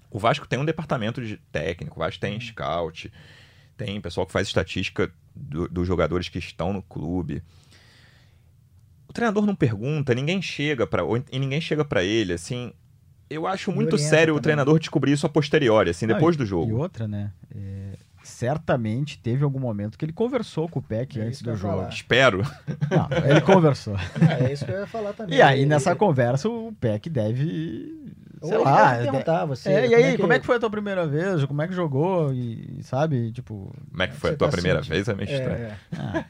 [0.08, 3.12] O Vasco tem um departamento de técnico, o Vasco tem scout,
[3.76, 7.42] tem pessoal que faz estatística do, dos jogadores que estão no clube.
[9.08, 12.72] O treinador não pergunta, ninguém chega para e ninguém chega para ele assim
[13.28, 14.38] eu acho muito sério também.
[14.38, 16.70] o treinador descobrir isso a posteriori, assim, depois do jogo.
[16.70, 17.32] E outra, né?
[17.54, 21.78] É, certamente teve algum momento que ele conversou com o Peck é antes do jogo.
[21.78, 21.88] Falar.
[21.88, 22.42] Espero.
[22.90, 23.96] Não, ele conversou.
[23.96, 25.38] É, é isso que eu ia falar também.
[25.38, 27.92] E aí, nessa conversa, o Peck deve
[28.44, 28.96] sei Ou lá.
[28.96, 29.70] Perguntar você.
[29.70, 30.18] É, e aí, como é, que...
[30.18, 30.46] como é, que...
[30.46, 31.44] foi a tua primeira vez?
[31.44, 32.32] Como é que jogou?
[32.32, 33.72] E sabe, tipo.
[33.90, 34.94] Como é que foi a tua tá primeira sentindo?
[34.94, 35.08] vez?
[35.08, 35.64] É meio estranho.
[35.64, 36.24] É, ah,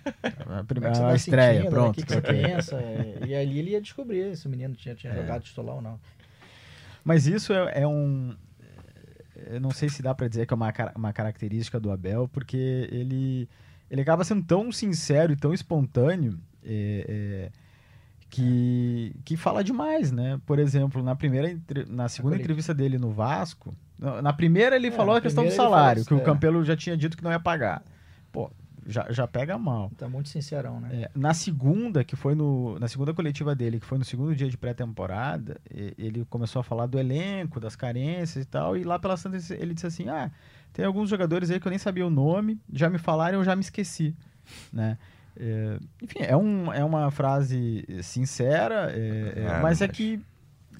[0.61, 2.01] a, primeira, é a estreia, sentindo, pronto.
[2.01, 2.07] Né?
[2.07, 2.79] Que, que você pensa?
[3.27, 5.99] e ali ele ia descobrir se o menino tinha, tinha jogado titular ou não.
[7.05, 8.35] Mas isso é, é um.
[9.47, 12.89] Eu não sei se dá para dizer que é uma, uma característica do Abel, porque
[12.91, 13.49] ele,
[13.91, 17.64] ele acaba sendo tão sincero e tão espontâneo é, é,
[18.35, 20.41] que, que fala demais, né?
[20.45, 21.57] Por exemplo, na primeira
[21.89, 26.05] na segunda entrevista dele no Vasco, na primeira ele é, falou a questão do salário,
[26.05, 26.21] que o é.
[26.21, 27.81] Campelo já tinha dito que não ia pagar.
[28.33, 28.51] Pô,
[28.85, 29.89] já, já pega mal.
[29.97, 31.03] Tá muito sincerão, né?
[31.03, 32.77] É, na segunda, que foi no.
[32.81, 35.61] Na segunda coletiva dele, que foi no segundo dia de pré-temporada,
[35.97, 38.77] ele começou a falar do elenco, das carências e tal.
[38.77, 40.29] E lá pela Santa ele disse assim: Ah,
[40.73, 43.45] tem alguns jogadores aí que eu nem sabia o nome, já me falaram e eu
[43.45, 44.13] já me esqueci.
[44.73, 44.99] Né?
[45.39, 50.21] É, enfim, é, um, é uma frase sincera, é, é, É, mas é mas- que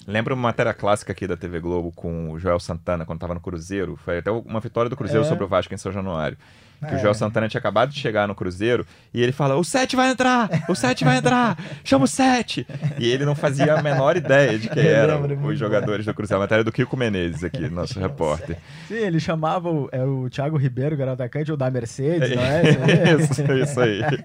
[0.07, 3.39] Lembra uma matéria clássica aqui da TV Globo com o Joel Santana, quando tava no
[3.39, 3.95] Cruzeiro?
[3.95, 5.27] Foi até uma vitória do Cruzeiro É.
[5.27, 6.37] sobre o Vasco em São Januário.
[6.85, 6.99] Que o É.
[6.99, 10.49] Joel Santana tinha acabado de chegar no Cruzeiro e ele fala: o 7 vai entrar!
[10.69, 11.57] O 7 vai entrar!
[11.83, 12.65] Chama o 7!
[12.99, 16.41] E ele não fazia a menor ideia de quem eram lembro, os jogadores do Cruzeiro.
[16.41, 18.57] A matéria do Kiko Menezes aqui, nosso repórter.
[18.87, 22.63] sim, ele chamava o, é o Thiago Ribeiro, garoto atacante, ou da Mercedes, não é?
[23.21, 24.01] isso, isso aí.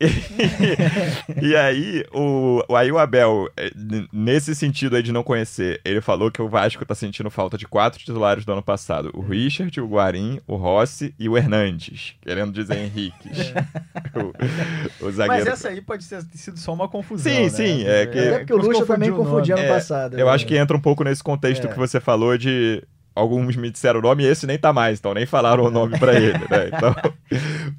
[0.00, 3.70] E, e aí, o, o- aí o Abel, eh,
[4.12, 7.66] nesse sentido aí de não conhecer, ele falou que o Vasco tá sentindo falta de
[7.66, 9.10] quatro titulares do ano passado.
[9.14, 12.14] O Richard, o Guarim, o Rossi e o Hernandes.
[12.20, 13.52] Querendo dizer Henriques.
[14.14, 15.48] o, o Mas zagueiro...
[15.50, 17.32] essa aí pode ter sido só uma confusão.
[17.32, 17.48] Sim, né?
[17.48, 20.18] sim, é que- Até porque o Lucha também confundiu o confundia ano É, passado.
[20.18, 20.32] Eu né?
[20.32, 21.70] acho que entra um pouco nesse contexto É.
[21.70, 22.82] que você falou de
[23.14, 25.98] alguns me disseram o nome e esse nem tá mais, então nem falaram o nome
[25.98, 26.68] pra ele, né?
[26.74, 26.94] Então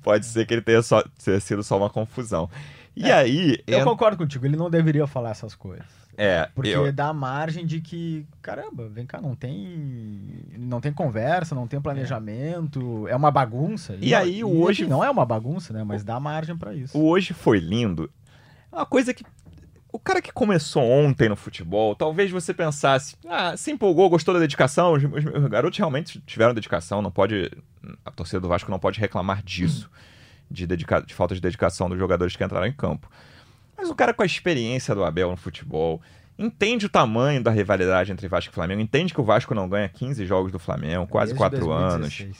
[0.01, 2.49] pode ser que ele tenha só, tenha sido só uma confusão.
[2.95, 5.85] E aí, Eu entra- concordo contigo, ele não deveria falar essas coisas.
[6.17, 11.55] é, Porque eu- dá margem de que, caramba, vem cá, não tem não tem conversa,
[11.55, 13.95] não tem planejamento, é, uma bagunça.
[14.01, 15.83] E aí, o hoje- não é uma bagunça, né?
[15.83, 16.97] Mas dá margem pra isso.
[16.97, 18.09] o hoje foi lindo.
[18.71, 19.23] É uma coisa que
[19.91, 24.39] o cara que começou ontem no futebol, talvez você pensasse, ah, se empolgou, gostou da
[24.39, 27.51] dedicação, os, os- os garotos realmente tiveram dedicação, não pode,
[28.05, 29.89] a torcida do Vasco não pode reclamar disso,
[30.49, 33.09] de, dedica, de falta de dedicação dos jogadores que entraram em campo.
[33.77, 36.01] Mas o cara com a experiência do Abel no futebol,
[36.37, 39.89] entende o tamanho da rivalidade entre Vasco e Flamengo, entende que o Vasco não ganha
[39.89, 42.35] 15 jogos do Flamengo, quase Desde 4 anos ele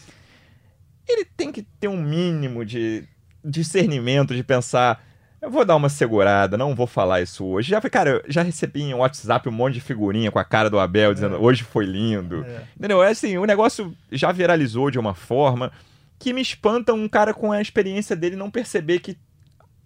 [1.08, 1.32] 2016.
[1.36, 3.04] tem que ter um mínimo de
[3.44, 5.04] discernimento de pensar.
[5.42, 7.70] Eu vou dar uma segurada, não vou falar isso hoje.
[7.70, 10.80] Já, cara, eu já recebi em WhatsApp um monte de figurinha com a cara do
[10.80, 12.44] Abel dizendo hoje foi lindo.
[12.44, 12.64] É.
[12.78, 13.02] Entendeu?
[13.02, 15.72] É assim, o negócio já viralizou de uma forma
[16.20, 19.18] que me espanta um cara com a experiência dele não perceber que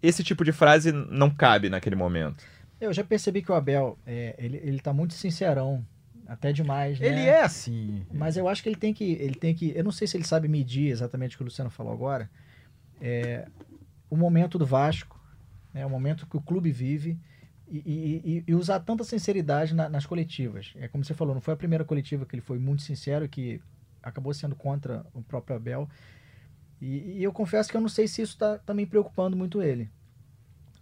[0.03, 2.43] esse tipo de frase não cabe naquele momento.
[2.79, 5.85] Eu já percebi que o Abel, é, ele, ele tá muito sincerão,
[6.27, 7.07] até demais, né?
[7.07, 8.05] Ele é assim.
[8.13, 10.25] Mas eu acho que ele tem que, ele tem que, eu não sei se ele
[10.25, 12.29] sabe medir exatamente o que o Luciano falou agora,
[13.01, 13.47] é,
[14.09, 15.19] o momento do Vasco,
[15.75, 17.19] né, o momento que o clube vive
[17.67, 20.71] e, e- e- e usar tanta sinceridade na- nas coletivas.
[20.77, 23.61] É como você falou, não foi a primeira coletiva que ele foi muito sincero, que
[24.01, 25.89] acabou sendo contra o próprio Abel.
[26.81, 29.89] E, e eu confesso que eu não sei se isso está também preocupando muito ele.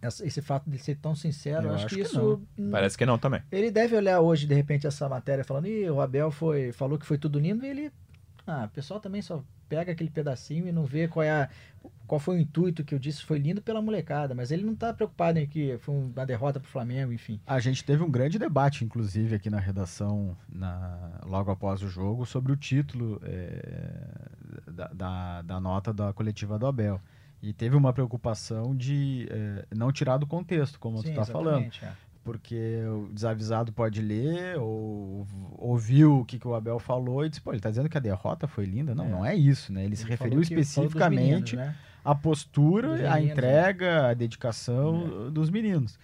[0.02, 2.98] Essa- Esse fato de ele ser tão sincero, Eu acho, acho que que isso Parece
[2.98, 3.42] que não também.
[3.52, 7.06] ele deve olhar hoje, de repente, essa matéria falando, Ih, o Abel foi, falou que
[7.06, 7.92] foi tudo lindo, e ele.
[8.46, 9.44] Ah, o pessoal também só
[9.76, 11.50] pega aquele pedacinho e não vê qual é a,
[12.06, 14.94] qual foi o intuito que eu disse foi lindo pela molecada, mas ele não tá
[14.94, 17.40] preocupado em que foi uma derrota pro Flamengo, enfim.
[17.48, 22.26] A gente teve um grande debate, inclusive, aqui na redação, na- logo após o jogo,
[22.26, 27.02] sobre o título é, da, da, da nota da coletiva do Abel.
[27.42, 31.64] E teve uma preocupação de é, não tirar do contexto, como tu Sim, tá falando.
[31.66, 31.92] exatamente, é.
[32.24, 37.42] Porque o desavisado pode ler ou ouviu o que, que o Abel falou e disse,
[37.42, 38.96] pô, ele tá dizendo que a derrota foi linda.
[38.96, 39.10] Não, É.
[39.10, 39.84] não é isso, né?
[39.84, 41.76] Ele, se Ele referiu falou dos especificamente né?
[42.04, 46.00] a postura, Dos a meninos, entrega, a dedicação dos meninos.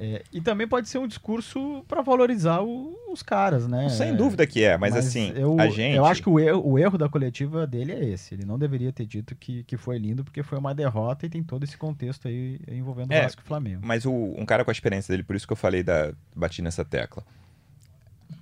[0.00, 3.88] É, e também pode ser um discurso para valorizar o- os caras, né?
[3.88, 5.96] Sem dúvida que é, mas, assim, eu, a gente.
[5.96, 8.32] eu acho que o erro, o erro da coletiva dele é esse.
[8.34, 11.42] Ele não deveria ter dito que, que foi lindo, porque foi uma derrota e tem
[11.42, 13.80] todo esse contexto aí envolvendo É, o Vasco e Flamengo.
[13.84, 16.12] Mas o, um cara com a experiência dele, por isso que eu falei da.
[16.36, 17.24] bati nessa tecla.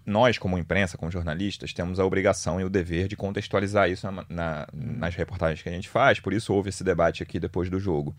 [0.05, 4.25] Nós, como imprensa, como jornalistas, temos a obrigação e o dever de contextualizar isso na-
[4.29, 7.81] na- nas reportagens que a gente faz, por isso houve esse debate aqui depois do
[7.81, 8.15] jogo.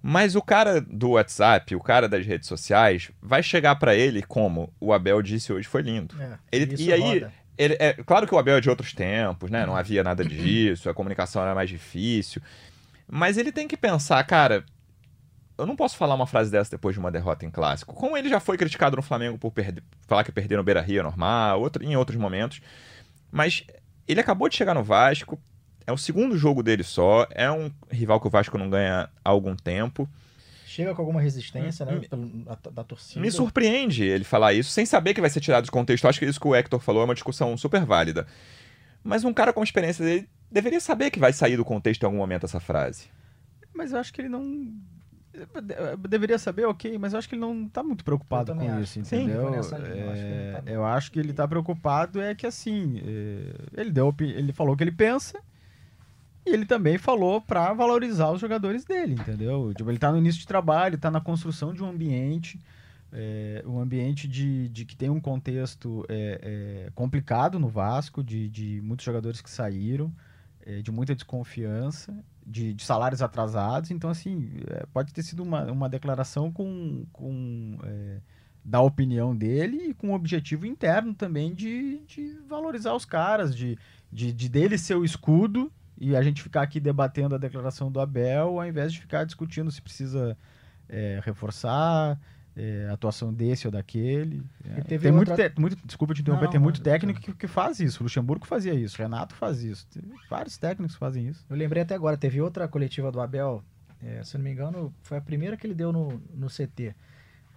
[0.00, 4.72] Mas o cara do WhatsApp, o cara das redes sociais, vai chegar pra ele como
[4.80, 6.14] o Abel disse hoje foi lindo.
[6.20, 7.32] É, Ele- e aí, roda.
[7.56, 9.66] Ele- é, claro que o Abel é de outros tempos, né?
[9.66, 12.40] Não havia nada disso, a comunicação era mais difícil.
[13.10, 14.64] Mas ele tem que pensar, cara,
[15.58, 17.92] eu não posso falar uma frase dessa depois de uma derrota em clássico.
[17.94, 21.00] Como ele já foi criticado no Flamengo por perder- falar que perder no Beira Rio
[21.00, 22.60] é normal, outro, em outros momentos.
[23.32, 23.64] Mas
[24.06, 25.36] ele acabou de chegar no Vasco,
[25.88, 29.30] é o segundo jogo dele só, é um rival que o Vasco não ganha há
[29.30, 30.06] algum tempo.
[30.66, 31.94] Chega com alguma resistência, né?
[31.94, 33.20] Me- pelo- da, da torcida.
[33.20, 36.06] Me surpreende ele falar isso sem saber que vai ser tirado de contexto.
[36.06, 38.26] Acho que isso que o Hector falou é uma discussão super válida.
[39.02, 42.06] Mas um cara com a experiência dele deveria saber que vai sair do contexto em
[42.06, 43.06] algum momento essa frase.
[43.74, 44.70] Mas eu acho que ele não.
[46.08, 48.98] Deveria saber, ok, mas eu acho que ele não tá muito preocupado Eu com isso,
[48.98, 49.08] acho.
[49.08, 49.42] Sim, entendeu?
[49.42, 52.20] foi nessa linha, eu acho que ele É, tá- eu acho que ele tá preocupado
[52.20, 55.38] é que assim, é, ele deu, ele falou o que ele pensa
[56.48, 59.72] ele também falou para valorizar os jogadores dele, entendeu?
[59.74, 62.58] Tipo, ele tá no início de trabalho, tá na construção de um ambiente,
[63.12, 68.48] é, um ambiente de, de que tem um contexto é, é, complicado no Vasco, de,
[68.48, 70.12] de muitos jogadores que saíram,
[70.64, 72.14] é, de muita desconfiança,
[72.46, 73.90] de, de, salários atrasados.
[73.90, 78.18] Então, assim, é, pode ter sido uma, uma declaração com, com é,
[78.64, 82.02] da opinião dele e com o objetivo interno também de,
[82.46, 83.78] valorizar os caras, de,
[84.12, 88.60] de dele ser o escudo e a gente ficar aqui debatendo a declaração do Abel,
[88.60, 90.36] ao invés de ficar discutindo se precisa
[90.88, 92.18] é, reforçar
[92.56, 94.42] é, a atuação desse ou daquele.
[94.64, 94.80] É.
[94.82, 95.36] Tem outra...
[95.36, 98.00] muito, muito, desculpa te interromper, não, tem muito técnico que, que, faz isso.
[98.00, 99.86] O Luxemburgo fazia isso, o Renato faz isso.
[99.88, 101.44] Tem vários técnicos fazem isso.
[101.50, 103.62] Eu lembrei até agora, teve outra coletiva do Abel,
[104.02, 106.94] é, se não me engano, foi a primeira que ele deu no, no CT.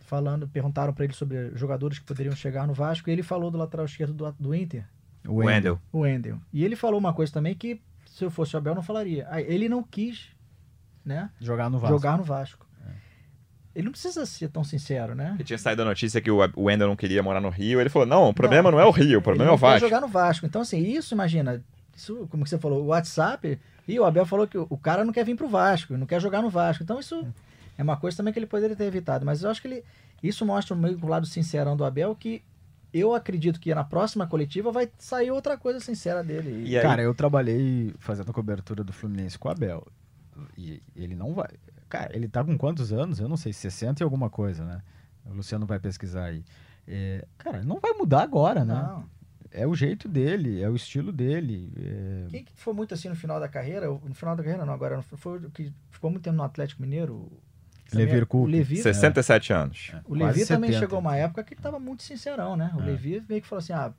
[0.02, 3.58] Falando, perguntaram para ele sobre jogadores que poderiam chegar no Vasco, e ele falou do
[3.58, 4.86] lateral esquerdo do, do Inter.
[5.28, 5.80] O Wendel.
[5.92, 6.40] O Wendel.
[6.52, 7.80] E ele falou uma coisa também que
[8.22, 9.28] se eu fosse o Abel, não falaria.
[9.48, 10.28] Ele não quis
[11.04, 11.96] né, jogar no Vasco.
[11.96, 12.68] Jogar no Vasco.
[13.74, 15.32] Ele não precisa ser tão sincero, né?
[15.36, 17.80] Ele tinha saído a notícia que o Wendel não queria morar no Rio.
[17.80, 19.86] Ele falou: não, o problema não, não é o Rio, o problema é o Vasco.
[19.86, 20.46] Ele jogar no Vasco.
[20.46, 21.64] Então, assim, isso, imagina,
[21.96, 23.58] isso, como você falou, o WhatsApp.
[23.88, 26.42] E o Abel falou que o cara não quer vir pro Vasco, não quer jogar
[26.42, 26.84] no Vasco.
[26.84, 27.26] Então, isso
[27.78, 29.26] é uma coisa também que ele poderia ter evitado.
[29.26, 29.84] Mas eu acho que ele.
[30.22, 32.44] Isso mostra meio do lado sincerão do Abel que
[32.94, 36.70] eu acredito que na próxima coletiva vai sair outra coisa sincera dele.
[36.70, 36.82] E aí...
[36.82, 39.86] Cara, eu trabalhei fazendo a cobertura do Fluminense com o Abel.
[40.58, 41.50] E ele não vai.
[41.88, 43.20] Cara, ele tá com quantos anos?
[43.20, 44.82] Eu não sei, 60 e alguma coisa, né?
[45.26, 46.44] O Luciano vai pesquisar aí.
[46.88, 48.74] É, cara, não vai mudar agora, né?
[48.74, 49.06] Não.
[49.54, 51.72] É o jeito dele, é o estilo dele.
[51.78, 52.28] É...
[52.30, 53.88] Quem que foi muito assim no final da carreira?
[53.88, 57.30] No final da carreira não, agora foi o que ficou muito tempo no Atlético Mineiro,
[57.94, 58.52] Levir Coupe.
[58.52, 59.56] Levi, 67 é.
[59.56, 59.92] anos.
[60.06, 62.72] O Levi também chegou uma época que estava muito sincerão, né?
[62.76, 62.86] O é.
[62.86, 63.92] Levi meio que falou assim, ah,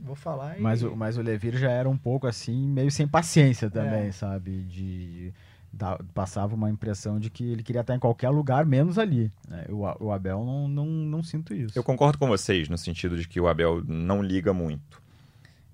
[0.00, 0.60] vou falar e...
[0.60, 4.12] Mas o, mas o Levir já era um pouco assim, meio sem paciência também, é.
[4.12, 4.62] sabe?
[4.62, 5.32] De,
[5.72, 9.30] da, passava uma impressão de que ele queria estar em qualquer lugar, menos ali.
[9.48, 9.64] Né?
[9.68, 11.78] O, o Abel não, não, não sinto isso.
[11.78, 15.02] Eu concordo com vocês no sentido de que o Abel não liga muito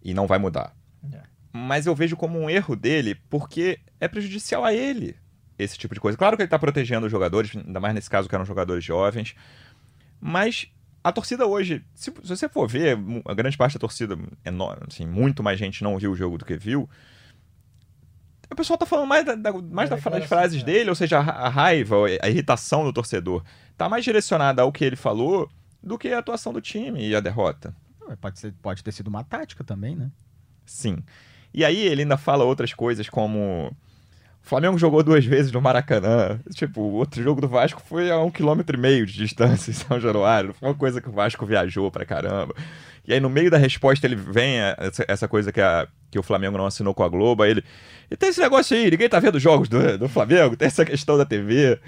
[0.02, 0.74] e não vai mudar.
[1.12, 1.20] É.
[1.52, 5.16] Mas eu vejo como um erro dele porque é prejudicial a ele
[5.62, 6.16] esse tipo de coisa.
[6.16, 9.34] Claro que ele está protegendo os jogadores, ainda mais nesse caso que eram jogadores jovens,
[10.20, 10.70] mas
[11.02, 15.06] a torcida hoje, se, se você for ver, a grande parte da torcida, enorme, assim,
[15.06, 16.88] muito mais gente não viu o jogo do que viu.
[18.50, 20.64] O pessoal tá falando mais, da, da mais é, das assim, frases é.
[20.64, 23.44] dele, ou seja, a, a, raiva, a irritação do torcedor,
[23.76, 25.48] tá mais direcionada ao que ele falou
[25.82, 27.74] do que a atuação do time e a derrota.
[28.20, 30.10] Pode, ser, pode ter sido uma tática também, né?
[30.66, 30.98] Sim.
[31.54, 33.74] E aí ele ainda fala outras coisas como
[34.44, 36.40] o Flamengo jogou duas vezes no Maracanã.
[36.54, 39.74] Tipo, o outro jogo do Vasco foi a um quilômetro e meio de distância em
[39.74, 40.54] São Januário.
[40.54, 42.54] Foi uma coisa que o Vasco viajou pra caramba.
[43.06, 46.22] E aí, no meio da resposta, ele vem essa, essa coisa que, a, que o
[46.22, 47.42] Flamengo não assinou com a Globo.
[47.42, 47.64] Aí ele.
[48.10, 50.84] E tem esse negócio aí, ninguém tá vendo os jogos do, do Flamengo, tem essa
[50.84, 51.78] questão da TV.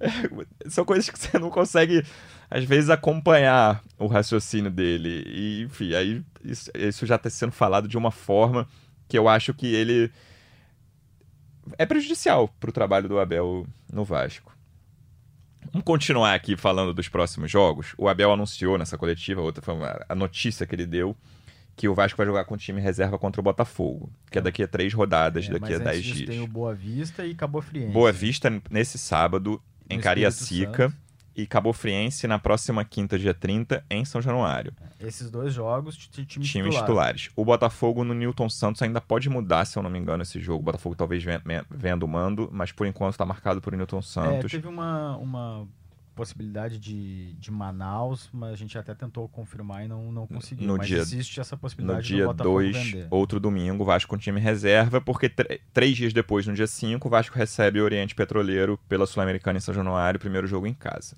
[0.00, 2.04] É, são coisas que você não consegue,
[2.48, 5.24] às vezes, acompanhar o raciocínio dele.
[5.26, 8.66] E, enfim, aí isso, isso já está sendo falado de uma forma
[9.08, 10.10] que eu acho que ele
[11.78, 14.56] é prejudicial para o trabalho do Abel no Vasco.
[15.72, 17.94] Vamos continuar aqui falando dos próximos jogos.
[17.96, 19.74] O Abel anunciou nessa coletiva, outra foi
[20.08, 21.16] a notícia que ele deu,
[21.76, 24.62] que o Vasco vai jogar com o time reserva contra o Botafogo, que é daqui
[24.62, 26.28] a três rodadas, é, daqui a dez dias.
[26.28, 27.92] Tem o Boa Vista e Cabo Friense.
[27.92, 30.92] Boa Vista nesse sábado em Cariacica
[31.34, 34.72] e Cabo Friense na próxima quinta, dia 30, em São Januário.
[35.00, 36.80] Esses dois jogos, times, times titular.
[36.80, 37.30] titulares.
[37.34, 40.60] O Botafogo no Newton Santos ainda pode mudar, se eu não me engano, esse jogo.
[40.60, 41.24] O Botafogo talvez
[41.70, 44.52] vendo o mando, mas por enquanto está marcado por Newton é, Santos.
[44.52, 45.66] É, teve uma, uma
[46.14, 50.66] possibilidade de, de Manaus, mas a gente até tentou confirmar e não, não conseguiu.
[50.66, 55.00] No mas dia, existe essa possibilidade No dia 2, outro domingo, Vasco com time reserva,
[55.00, 55.28] porque
[55.72, 59.60] três dias depois, no dia 5, o Vasco recebe o Oriente Petroleiro pela Sul-Americana em
[59.60, 61.16] São Januário, primeiro jogo em casa.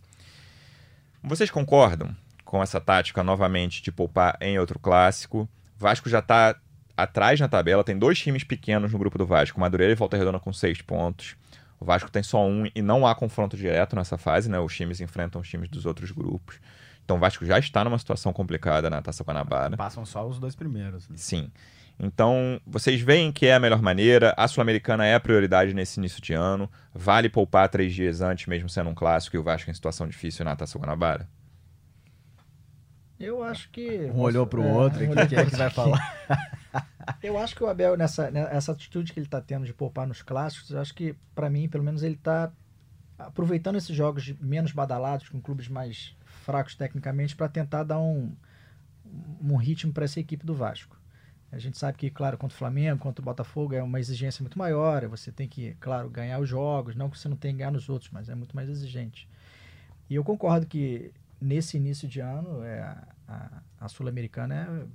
[1.22, 5.48] Vocês concordam com essa tática novamente de poupar em outro clássico?
[5.78, 6.57] Vasco já está
[6.96, 10.38] atrás na tabela, tem dois times pequenos no grupo do Vasco, Madureira e Volta Redonda
[10.38, 11.37] com seis pontos.
[11.85, 14.59] O Vasco tem só um e não há confronto direto nessa fase, né?
[14.59, 16.59] Os times enfrentam os times dos outros grupos.
[17.05, 19.77] Então o Vasco já está numa situação complicada na Taça Guanabara.
[19.77, 21.07] Passam só os dois primeiros.
[21.11, 21.16] Né?
[21.18, 21.53] Sim.
[22.01, 24.33] Então, vocês veem que é a melhor maneira.
[24.35, 26.70] A Sul-Americana é a prioridade nesse início de ano.
[26.94, 30.42] Vale poupar três dias antes, mesmo sendo um clássico, e o Vasco em situação difícil
[30.42, 31.29] na Taça Guanabara?
[33.20, 34.11] Eu acho que.
[34.14, 36.01] Um olhou para o é, outro e um quem é que vai falar?
[37.23, 40.23] eu acho que o Abel, nessa, nessa atitude que ele está tendo de poupar nos
[40.23, 42.53] clássicos, eu acho que, para mim, pelo menos, ele está
[43.19, 48.35] aproveitando esses jogos menos badalados, com clubes mais fracos tecnicamente, para tentar dar um,
[49.41, 50.99] um ritmo para essa equipe do Vasco.
[51.53, 54.59] A gente sabe que, claro, contra o Flamengo, contra o Botafogo é uma exigência muito
[54.59, 55.07] maior.
[55.07, 56.97] Você tem que, claro, ganhar os jogos.
[56.97, 59.29] Não que você não tenha que ganhar nos outros, mas é muito mais exigente.
[60.11, 62.81] E eu concordo que nesse início de ano é,
[63.29, 64.89] a, a Sul-Americana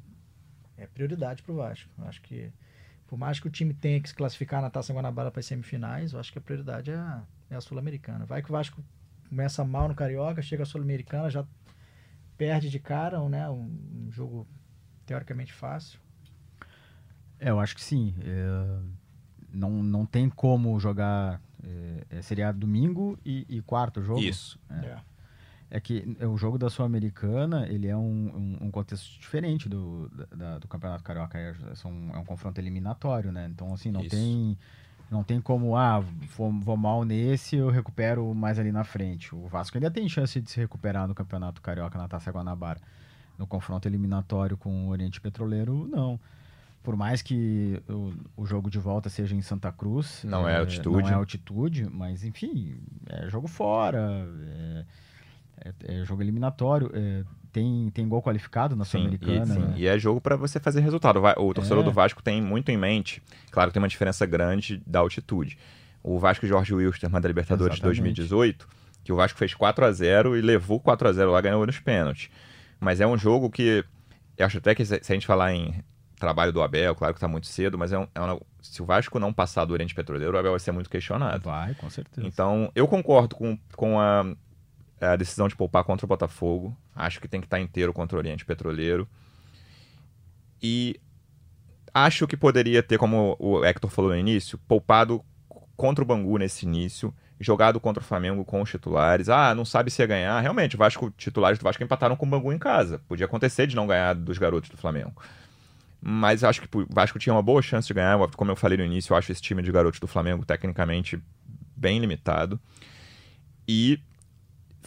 [0.80, 1.90] é, é prioridade para o Vasco.
[1.98, 2.52] Eu acho que,
[3.08, 6.14] por mais que o time tenha que se classificar na Taça Guanabara para as semifinais,
[6.14, 8.26] eu acho que a prioridade é a, é a Sul-Americana.
[8.26, 8.84] Vai que o Vasco
[9.28, 11.46] começa mal no Carioca, chega a Sul-Americana, já
[12.38, 14.48] perde de cara né, um, um jogo
[15.06, 16.00] teoricamente fácil.
[17.40, 18.14] É, eu acho que sim.
[18.22, 18.80] É,
[19.52, 21.42] não, não tem como jogar.
[21.64, 24.22] É, é seria domingo e, e, quarto jogo?
[24.22, 24.60] Isso.
[24.70, 24.98] É.
[25.72, 25.78] é.
[25.78, 30.60] é que o jogo da Sul-Americana ele é um, um, um, contexto diferente do, da,
[30.60, 31.38] do Campeonato Carioca.
[31.38, 33.50] É, são, é um confronto eliminatório, né?
[33.52, 34.16] Então, assim, não Isso.
[34.16, 34.58] tem.
[35.12, 36.02] Não tem como, ah,
[36.38, 39.34] vou, vou, mal nesse, eu recupero mais ali na frente.
[39.34, 42.80] O Vasco ainda tem chance de se recuperar no Campeonato Carioca na Taça Guanabara.
[43.36, 46.20] No confronto eliminatório com o Oriente Petroleiro, não
[46.84, 50.24] por mais que o, o, jogo de volta seja em Santa Cruz.
[50.24, 51.04] Não é, é altitude.
[51.04, 52.78] Não é altitude, mas enfim,
[53.08, 54.86] é jogo fora, é,
[55.64, 56.90] é, é jogo eliminatório.
[56.94, 59.56] É, tem, tem gol qualificado na Sul-Americana.
[59.56, 59.74] E, né?
[59.78, 61.20] e é jogo para você fazer resultado.
[61.38, 65.00] O torcedor do Vasco tem muito em mente, claro que tem uma diferença grande da
[65.00, 65.58] altitude.
[66.04, 68.68] O Vasco Jorge Wilstermann da Libertadores de 2018,
[69.04, 71.80] que o Vasco fez 4 a 0 e levou 4 a 0 lá, ganhou nos
[71.80, 72.30] pênaltis.
[72.80, 73.84] Mas é um jogo que
[74.38, 75.84] eu acho até que se a gente falar em
[76.20, 79.20] trabalho do Abel, claro que está muito cedo, mas é um, é se o Vasco
[79.20, 81.44] não passar do Oriente Petroleiro, o Abel vai ser muito questionado.
[81.44, 82.28] Vai, com certeza.
[82.28, 84.26] Então, eu concordo com, com a,
[85.08, 86.76] a decisão de poupar contra o Botafogo.
[86.96, 89.08] Acho que tem que estar tá inteiro contra o Oriente Petroleiro.
[90.62, 91.00] E
[91.94, 95.24] acho que poderia ter, como o Hector falou no início, poupado
[95.78, 99.30] contra o Bangu nesse início, jogado contra o Flamengo com os titulares.
[99.30, 100.40] Ah, não sabe se ia ganhar.
[100.42, 103.00] Realmente, o Vasco, titulares do Vasco empataram com o Bangu em casa.
[103.08, 105.14] Podia acontecer de não ganhar dos garotos do Flamengo
[106.02, 108.18] mas acho que o Vasco tinha uma boa chance de ganhar.
[108.36, 111.22] Como eu falei no início, eu acho esse time de garotos do Flamengo tecnicamente
[111.76, 112.60] bem limitado.
[113.68, 114.00] E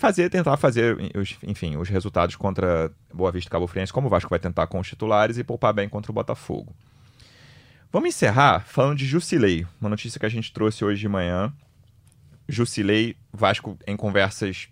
[0.03, 0.99] fazer, tentar fazer,
[1.47, 4.88] enfim, os resultados contra Boa Vista Cabo Friense, como o Vasco vai tentar com os
[4.88, 6.75] titulares e poupar bem contra o Botafogo.
[7.93, 11.53] Vamos encerrar falando de Jusilei, uma notícia que a gente trouxe hoje de manhã.
[12.49, 14.69] Jusilei, Vasco em conversas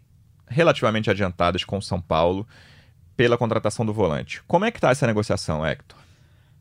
[0.49, 2.45] relativamente adiantadas com São Paulo
[3.17, 4.43] pela contratação do volante.
[4.49, 5.97] Como é que está essa negociação, Hector?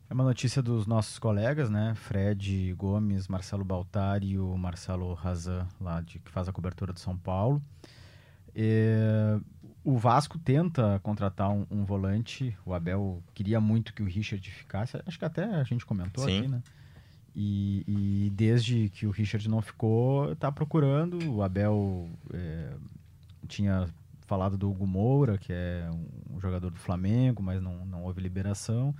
[0.08, 1.94] É uma notícia dos nossos colegas, né?
[1.96, 7.00] Fred Gomes, Marcelo Baltari e o Marcelo Razan, lá de, que faz a cobertura do
[7.00, 7.60] São Paulo.
[8.54, 9.38] É,
[9.84, 12.56] o Vasco tenta contratar um, um, volante.
[12.64, 15.00] O Abel queria muito que o Richard ficasse.
[15.06, 16.38] Acho que até a gente comentou Sim.
[16.38, 16.62] aqui, né?
[17.34, 21.32] E, e, desde que o Richard não ficou, tá procurando.
[21.32, 22.72] O Abel é,
[23.46, 23.86] tinha
[24.26, 25.88] falado do Hugo Moura, que é
[26.30, 28.94] um jogador do Flamengo, mas não, não houve liberação.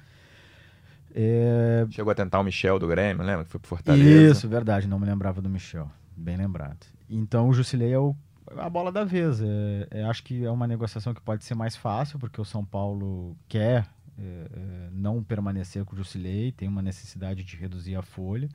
[1.15, 1.87] É...
[1.91, 3.45] Chegou a tentar o Michel do Grêmio, lembra?
[3.45, 4.33] Que foi pro Fortaleza.
[4.33, 5.91] Isso, verdade, não me lembrava do Michel.
[6.17, 6.87] Bem lembrado.
[7.09, 8.15] Então o Jusilei é o,
[8.57, 9.41] a bola da vez.
[9.41, 12.65] É, é, acho que é uma negociação que pode ser mais fácil, porque o São
[12.65, 13.87] Paulo quer
[14.19, 18.49] é, é não permanecer com o Jusilei, tem uma necessidade de reduzir a folha.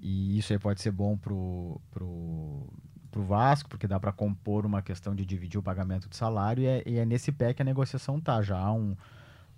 [0.00, 2.66] E isso aí pode ser bom pro, pro,
[3.10, 6.66] pro Vasco, porque dá para compor uma questão de dividir o pagamento de salário, e
[6.66, 8.40] é, e é nesse pé que a negociação tá.
[8.42, 8.96] Já há um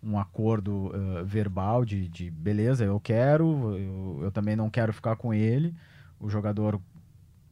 [0.02, 5.16] um acordo uh, verbal de, de, beleza, eu quero, eu, eu, também não quero ficar
[5.16, 5.74] com ele.
[6.18, 6.80] O jogador,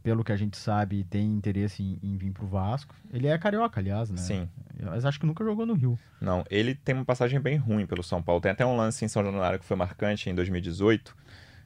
[0.02, 2.94] pelo que a gente sabe, tem interesse em, em vir para o Vasco.
[3.12, 4.16] Ele é carioca, aliás, né?
[4.16, 4.48] Sim.
[4.80, 5.98] Mas acho que nunca jogou no Rio.
[6.20, 8.40] Não, ele tem uma passagem bem ruim pelo São Paulo.
[8.40, 11.16] Tem até um lance em São Januário que foi marcante em 2018.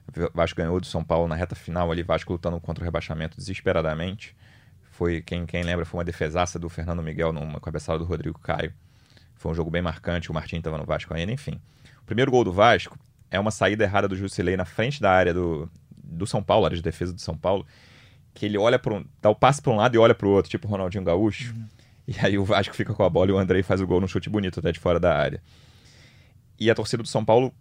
[0.07, 3.37] O Vasco ganhou do São Paulo na reta final ali, Vasco lutando contra o rebaixamento
[3.37, 4.35] desesperadamente.
[4.91, 8.73] Foi, quem, quem lembra, foi uma defesaça do Fernando Miguel numa cabeçada do Rodrigo Caio.
[9.35, 11.59] Foi um jogo bem marcante, o Martim estava no Vasco ainda, enfim.
[12.01, 12.97] O primeiro gol do Vasco
[13.31, 15.69] é uma saída errada do Jusilei na frente da área do,
[16.03, 17.65] do São Paulo, área de defesa do São Paulo,
[18.33, 20.31] que ele olha para um, dá o passe para um lado e olha para o
[20.31, 21.53] outro, tipo o Ronaldinho Gaúcho.
[21.53, 21.67] Uhum.
[22.07, 24.07] E aí o Vasco fica com a bola e o Andrei faz o gol no
[24.07, 25.41] chute bonito até de fora da área.
[26.59, 27.53] E a torcida do São Paulo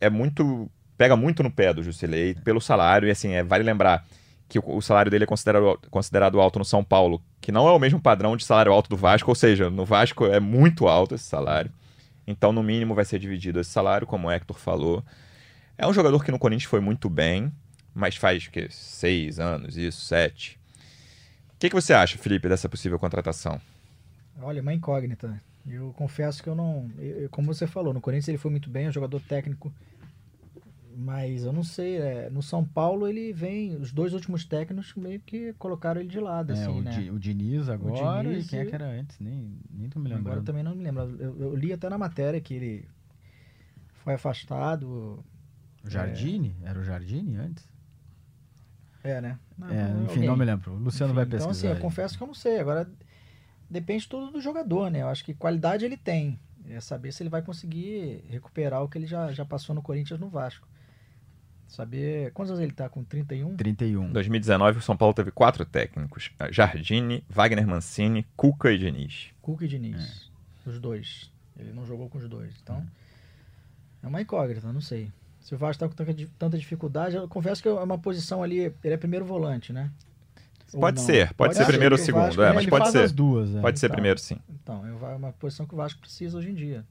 [0.00, 4.06] é muito pega muito no pé do Jusilei pelo salário e assim, é, vale lembrar
[4.50, 7.72] que o, o salário dele é considerado, considerado alto no São Paulo, que não é
[7.72, 11.14] o mesmo padrão de salário alto do Vasco, ou seja, no Vasco é muito alto
[11.14, 11.72] esse salário.
[12.26, 15.02] Então, no mínimo, vai ser dividido esse salário, como o Hector falou.
[15.78, 17.50] É um jogador que no Corinthians foi muito bem,
[17.94, 20.58] mas faz que seis anos, isso, sete.
[21.54, 23.60] O que, que você acha, Felipe, dessa possível contratação?
[24.40, 25.40] Olha, uma incógnita.
[25.66, 26.90] Eu confesso que eu não.
[26.98, 29.72] Eu, como você falou, no Corinthians ele foi muito bem, é um jogador técnico
[31.00, 35.18] mas eu não sei, é, no São Paulo ele vem, os dois últimos técnicos meio
[35.20, 36.90] que colocaram ele de lado, é, assim, o né?
[36.90, 39.98] Di, o Diniz agora o Diniz, e quem é que era antes, nem, nem tô
[39.98, 40.26] me lembrando.
[40.26, 41.16] Agora eu também não me lembro.
[41.18, 42.88] Eu, eu, li até na matéria que ele
[44.04, 45.24] Foi afastado.
[45.82, 46.54] O Jardine?
[46.62, 47.66] Era o Jardine antes?
[49.02, 49.38] É, né?
[49.62, 49.64] É,
[50.04, 50.26] enfim, alguém.
[50.28, 50.72] não me lembro.
[50.72, 51.50] O Luciano Enfim, vai Então, pesquisar.
[51.58, 51.80] assim, eu aí.
[51.80, 52.58] confesso que eu não sei.
[52.60, 52.90] Agora,
[53.68, 55.00] depende tudo do jogador, né?
[55.02, 56.38] Eu acho que qualidade ele tem.
[56.68, 60.20] É saber se ele vai conseguir recuperar o que ele já, já passou no Corinthians
[60.20, 60.68] no Vasco.
[61.66, 62.32] Saber.
[62.32, 62.88] Quantos anos ele tá?
[62.88, 63.56] Com 31?
[63.56, 64.08] 31.
[64.08, 69.28] Em 2019, o São Paulo teve quatro técnicos: Jardine, Wagner Mancini, Cuca e Diniz.
[69.40, 70.30] Cuca e Diniz.
[70.66, 71.32] Os dois.
[71.58, 72.54] Ele não jogou com os dois.
[72.62, 72.84] Então,
[74.02, 75.10] é uma incógnita, não sei.
[75.40, 78.58] Se o Vasco tá com tanta, dificuldade, eu confesso que é uma posição ali.
[78.84, 79.90] Ele é primeiro volante, né?
[80.72, 83.02] Pode ser, pode ser ser, primeiro ou segundo, Vasco, é, né, mas pode ser.
[83.02, 83.60] as duas, é.
[83.60, 83.94] Pode ser Então.
[83.96, 84.36] primeiro, sim.
[84.48, 86.84] Então, é uma posição que o Vasco precisa hoje em dia.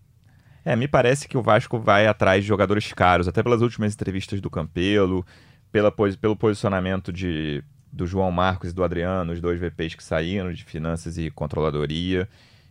[0.66, 4.42] É, me parece que o Vasco vai atrás de jogadores caros, até pelas últimas entrevistas
[4.42, 5.26] do Campelo,
[5.72, 10.52] pela, pelo posicionamento de, do João Marcos e do Adriano, os dois VPs que saíram
[10.52, 12.28] de finanças e controladoria,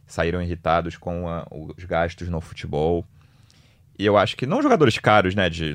[0.06, 3.06] saíram irritados com a- os gastos no futebol.
[3.98, 5.74] E eu acho que não jogadores caros, né, de,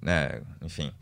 [0.00, 0.92] né, enfim,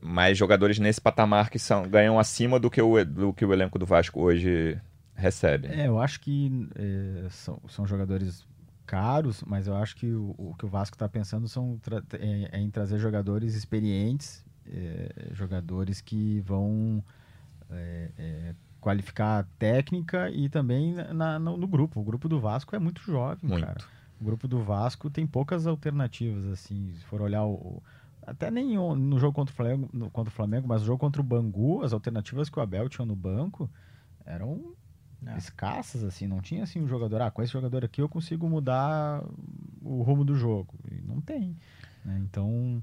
[0.00, 3.78] mas jogadores nesse patamar que são, ganham acima do que o, do que o elenco
[3.78, 4.80] do Vasco hoje
[5.14, 5.68] recebe.
[5.68, 8.44] É, eu acho que é, são, são jogadores
[8.86, 11.78] caros, mas eu acho que o, o que o Vasco está pensando são
[12.18, 17.02] é, é em trazer jogadores experientes, é, jogadores que vão
[17.70, 22.00] é, é, qualificar a técnica e também na- no, no grupo.
[22.00, 23.64] O grupo do Vasco é muito jovem, Muito.
[23.64, 23.84] cara.
[24.22, 27.82] O grupo do Vasco tem poucas alternativas, assim, se for olhar o.
[28.24, 31.20] até nem no jogo contra o, Flamengo, no- contra o Flamengo, mas no jogo contra
[31.20, 33.68] o Bangu, as alternativas que o Abel tinha no banco
[34.24, 34.74] eram
[35.26, 35.36] É.
[35.36, 39.24] escassas, assim, não tinha assim um jogador, ah, com esse jogador aqui eu consigo mudar
[39.82, 40.72] o rumo do jogo.
[40.88, 41.56] E não tem.
[42.04, 42.20] né?
[42.24, 42.80] Então,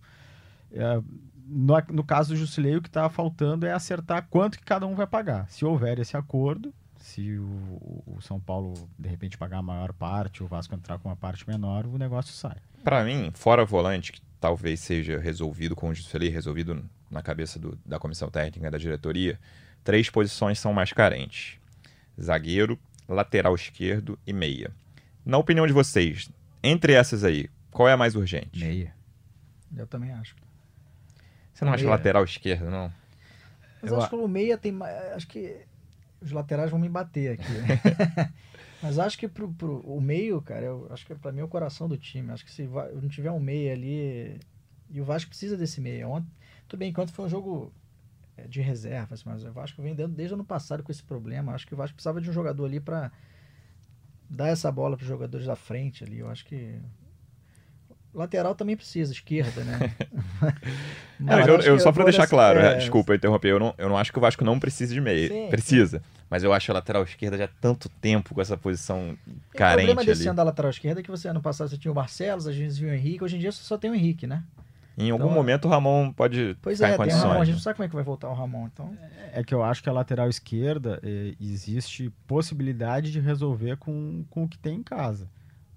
[0.74, 1.02] é,
[1.48, 4.94] no, no caso do Jusilei, o que está faltando é acertar quanto que cada um
[4.94, 5.50] vai pagar.
[5.50, 10.43] Se houver esse acordo, se o, o São Paulo de repente pagar a maior parte,
[10.43, 12.58] o Vasco entrar com uma parte menor, o negócio sai.
[12.84, 17.78] Pra mim, fora volante, que talvez seja resolvido com o Juscelino, resolvido na cabeça do-
[17.86, 19.39] da comissão técnica da diretoria,
[19.84, 21.58] três posições são mais carentes:
[22.22, 22.78] zagueiro,
[23.08, 24.72] lateral esquerdo e meia.
[25.26, 26.30] Na opinião de vocês,
[26.64, 28.60] entre essas aí, qual é a mais urgente?
[28.60, 28.93] Meia.
[29.76, 30.36] Eu também acho.
[31.54, 31.95] Você não acha Meia.
[31.95, 32.91] lateral esquerdo, não?
[33.82, 34.72] Mas Eu acho a- que o meia tem.
[34.72, 35.58] ma- Acho que
[36.22, 37.43] os laterais vão me bater aqui.
[38.82, 41.47] Mas acho que pro, pro- o meio, cara, eu acho que pra mim é o
[41.49, 42.32] coração do time.
[42.32, 42.63] Acho que se
[43.01, 44.39] não tiver um meia ali.
[44.89, 46.07] E o Vasco precisa desse meia.
[46.07, 46.30] Ontem,
[46.67, 47.74] tudo bem, enquanto foi um jogo
[48.38, 51.53] é, de reservas, mas o Vasco vem dando desde o ano passado com esse problema.
[51.53, 53.11] Acho que o Vasco precisava de um jogador ali pra
[54.30, 56.20] dar essa bola pros jogadores da frente ali.
[56.20, 56.80] Eu acho que.
[58.14, 59.78] Lateral também precisa, esquerda, né?
[61.20, 63.60] Não, Mas eu, eu- só pra vou deixar claro, é, é, desculpa eu interromper, eu
[63.60, 65.28] não, eu não acho que o Vasco não precise de meia.
[65.28, 66.01] Sim, Precisa.
[66.30, 69.57] Mas eu acho a lateral esquerda já há tanto tempo com essa posição E O
[69.57, 70.30] carente problema desse ali.
[70.30, 72.78] ano da lateral esquerda é que você ano passado você tinha o Barcelos, às vezes
[72.78, 74.43] viu o Henrique, hoje em dia você só tem o Henrique, né?
[74.97, 77.24] Em algum Então, momento o Ramon pode Pois ficar é, em tem o condições.
[77.24, 77.57] Ramon, a gente né?
[77.57, 78.97] não sabe como é que vai voltar o Ramon, então...
[79.34, 84.43] É que eu acho que a lateral esquerda eh, existe possibilidade de resolver com, com
[84.43, 85.30] o que tem em casa.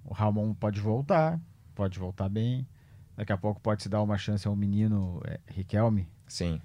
[0.04, 1.38] O Ramon pode voltar,
[1.72, 2.66] pode voltar bem.
[3.16, 6.60] Daqui a pouco pode se dar uma chance ao menino eh, Riquelme, Sim.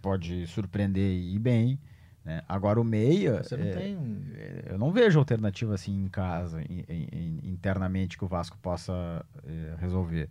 [0.00, 1.78] pode surpreender e ir bem.
[2.24, 2.42] né?
[2.48, 4.22] Agora o meia, Você não eh, tem um...
[4.34, 9.24] eh, eu não vejo alternativa assim em casa, in- in- internamente, que o Vasco possa
[9.44, 10.28] eh, resolver.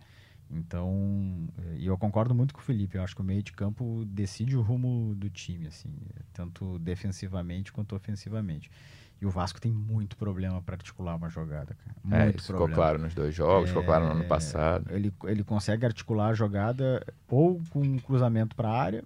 [0.50, 2.96] Então, eh, e eu concordo muito com o Felipe.
[2.96, 5.90] Eu acho que o meio de campo decide o rumo do time, assim,
[6.32, 8.70] tanto defensivamente quanto ofensivamente.
[9.20, 11.96] E o Vasco tem muito problema para articular uma jogada, cara.
[12.10, 12.74] É, Muito isso ficou problema.
[12.76, 14.86] claro nos dois jogos, ficou claro no ano É, passado.
[14.94, 19.04] Ele, ele consegue articular a jogada ou com um cruzamento para a área,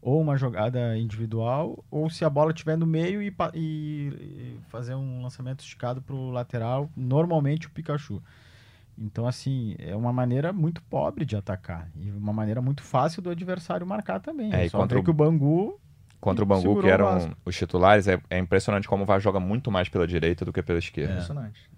[0.00, 5.22] ou uma jogada individual, ou se a bola estiver no meio e, e- fazer um
[5.22, 8.22] lançamento esticado para o lateral, normalmente o Pikachu.
[8.96, 11.90] Então, assim, é uma maneira muito pobre de atacar.
[11.96, 14.52] E uma maneira muito fácil do adversário marcar também.
[14.54, 15.78] É, É, só contra o- que o Bangu
[16.24, 19.70] Contra o Bangu, que eram os titulares, é, é impressionante como o Vasco joga muito
[19.70, 21.12] mais pela direita do que pela esquerda.
[21.12, 21.70] Impressionante.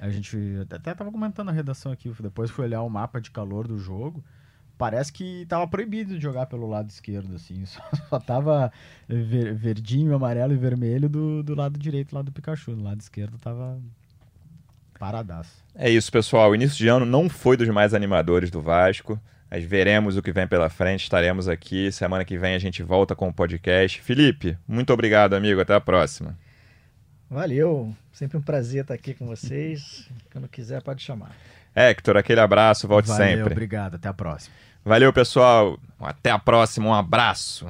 [0.00, 0.38] A gente
[0.72, 4.24] até tava comentando na redação aqui, depois fui olhar o mapa de calor do jogo.
[4.78, 7.62] Parece que tava proibido de jogar pelo lado esquerdo, assim.
[7.66, 8.72] Só, só tava
[9.08, 12.76] ver- verdinho, amarelo e vermelho do, do lado direito, lá do Pikachu.
[12.76, 13.76] Do lado esquerdo tava
[14.98, 15.64] paradaço.
[15.74, 16.50] É isso, pessoal.
[16.50, 19.20] O início de ano não foi dos mais animadores do Vasco.
[19.50, 21.02] Mas veremos o que vem pela frente.
[21.04, 21.90] Estaremos aqui.
[21.90, 24.00] Semana que vem a gente volta com o podcast.
[24.00, 25.60] Felipe, muito obrigado, amigo.
[25.60, 26.36] Até a próxima.
[27.30, 30.08] Valeu, sempre um prazer estar aqui com vocês.
[30.32, 31.32] Quando quiser, pode chamar.
[31.74, 32.88] Hector, aquele abraço.
[32.88, 33.52] Volte Valeu, sempre.
[33.52, 33.96] obrigado.
[33.96, 34.54] Até a próxima.
[34.84, 35.78] Valeu, pessoal.
[36.00, 36.88] Até a próxima.
[36.88, 37.66] Um abraço.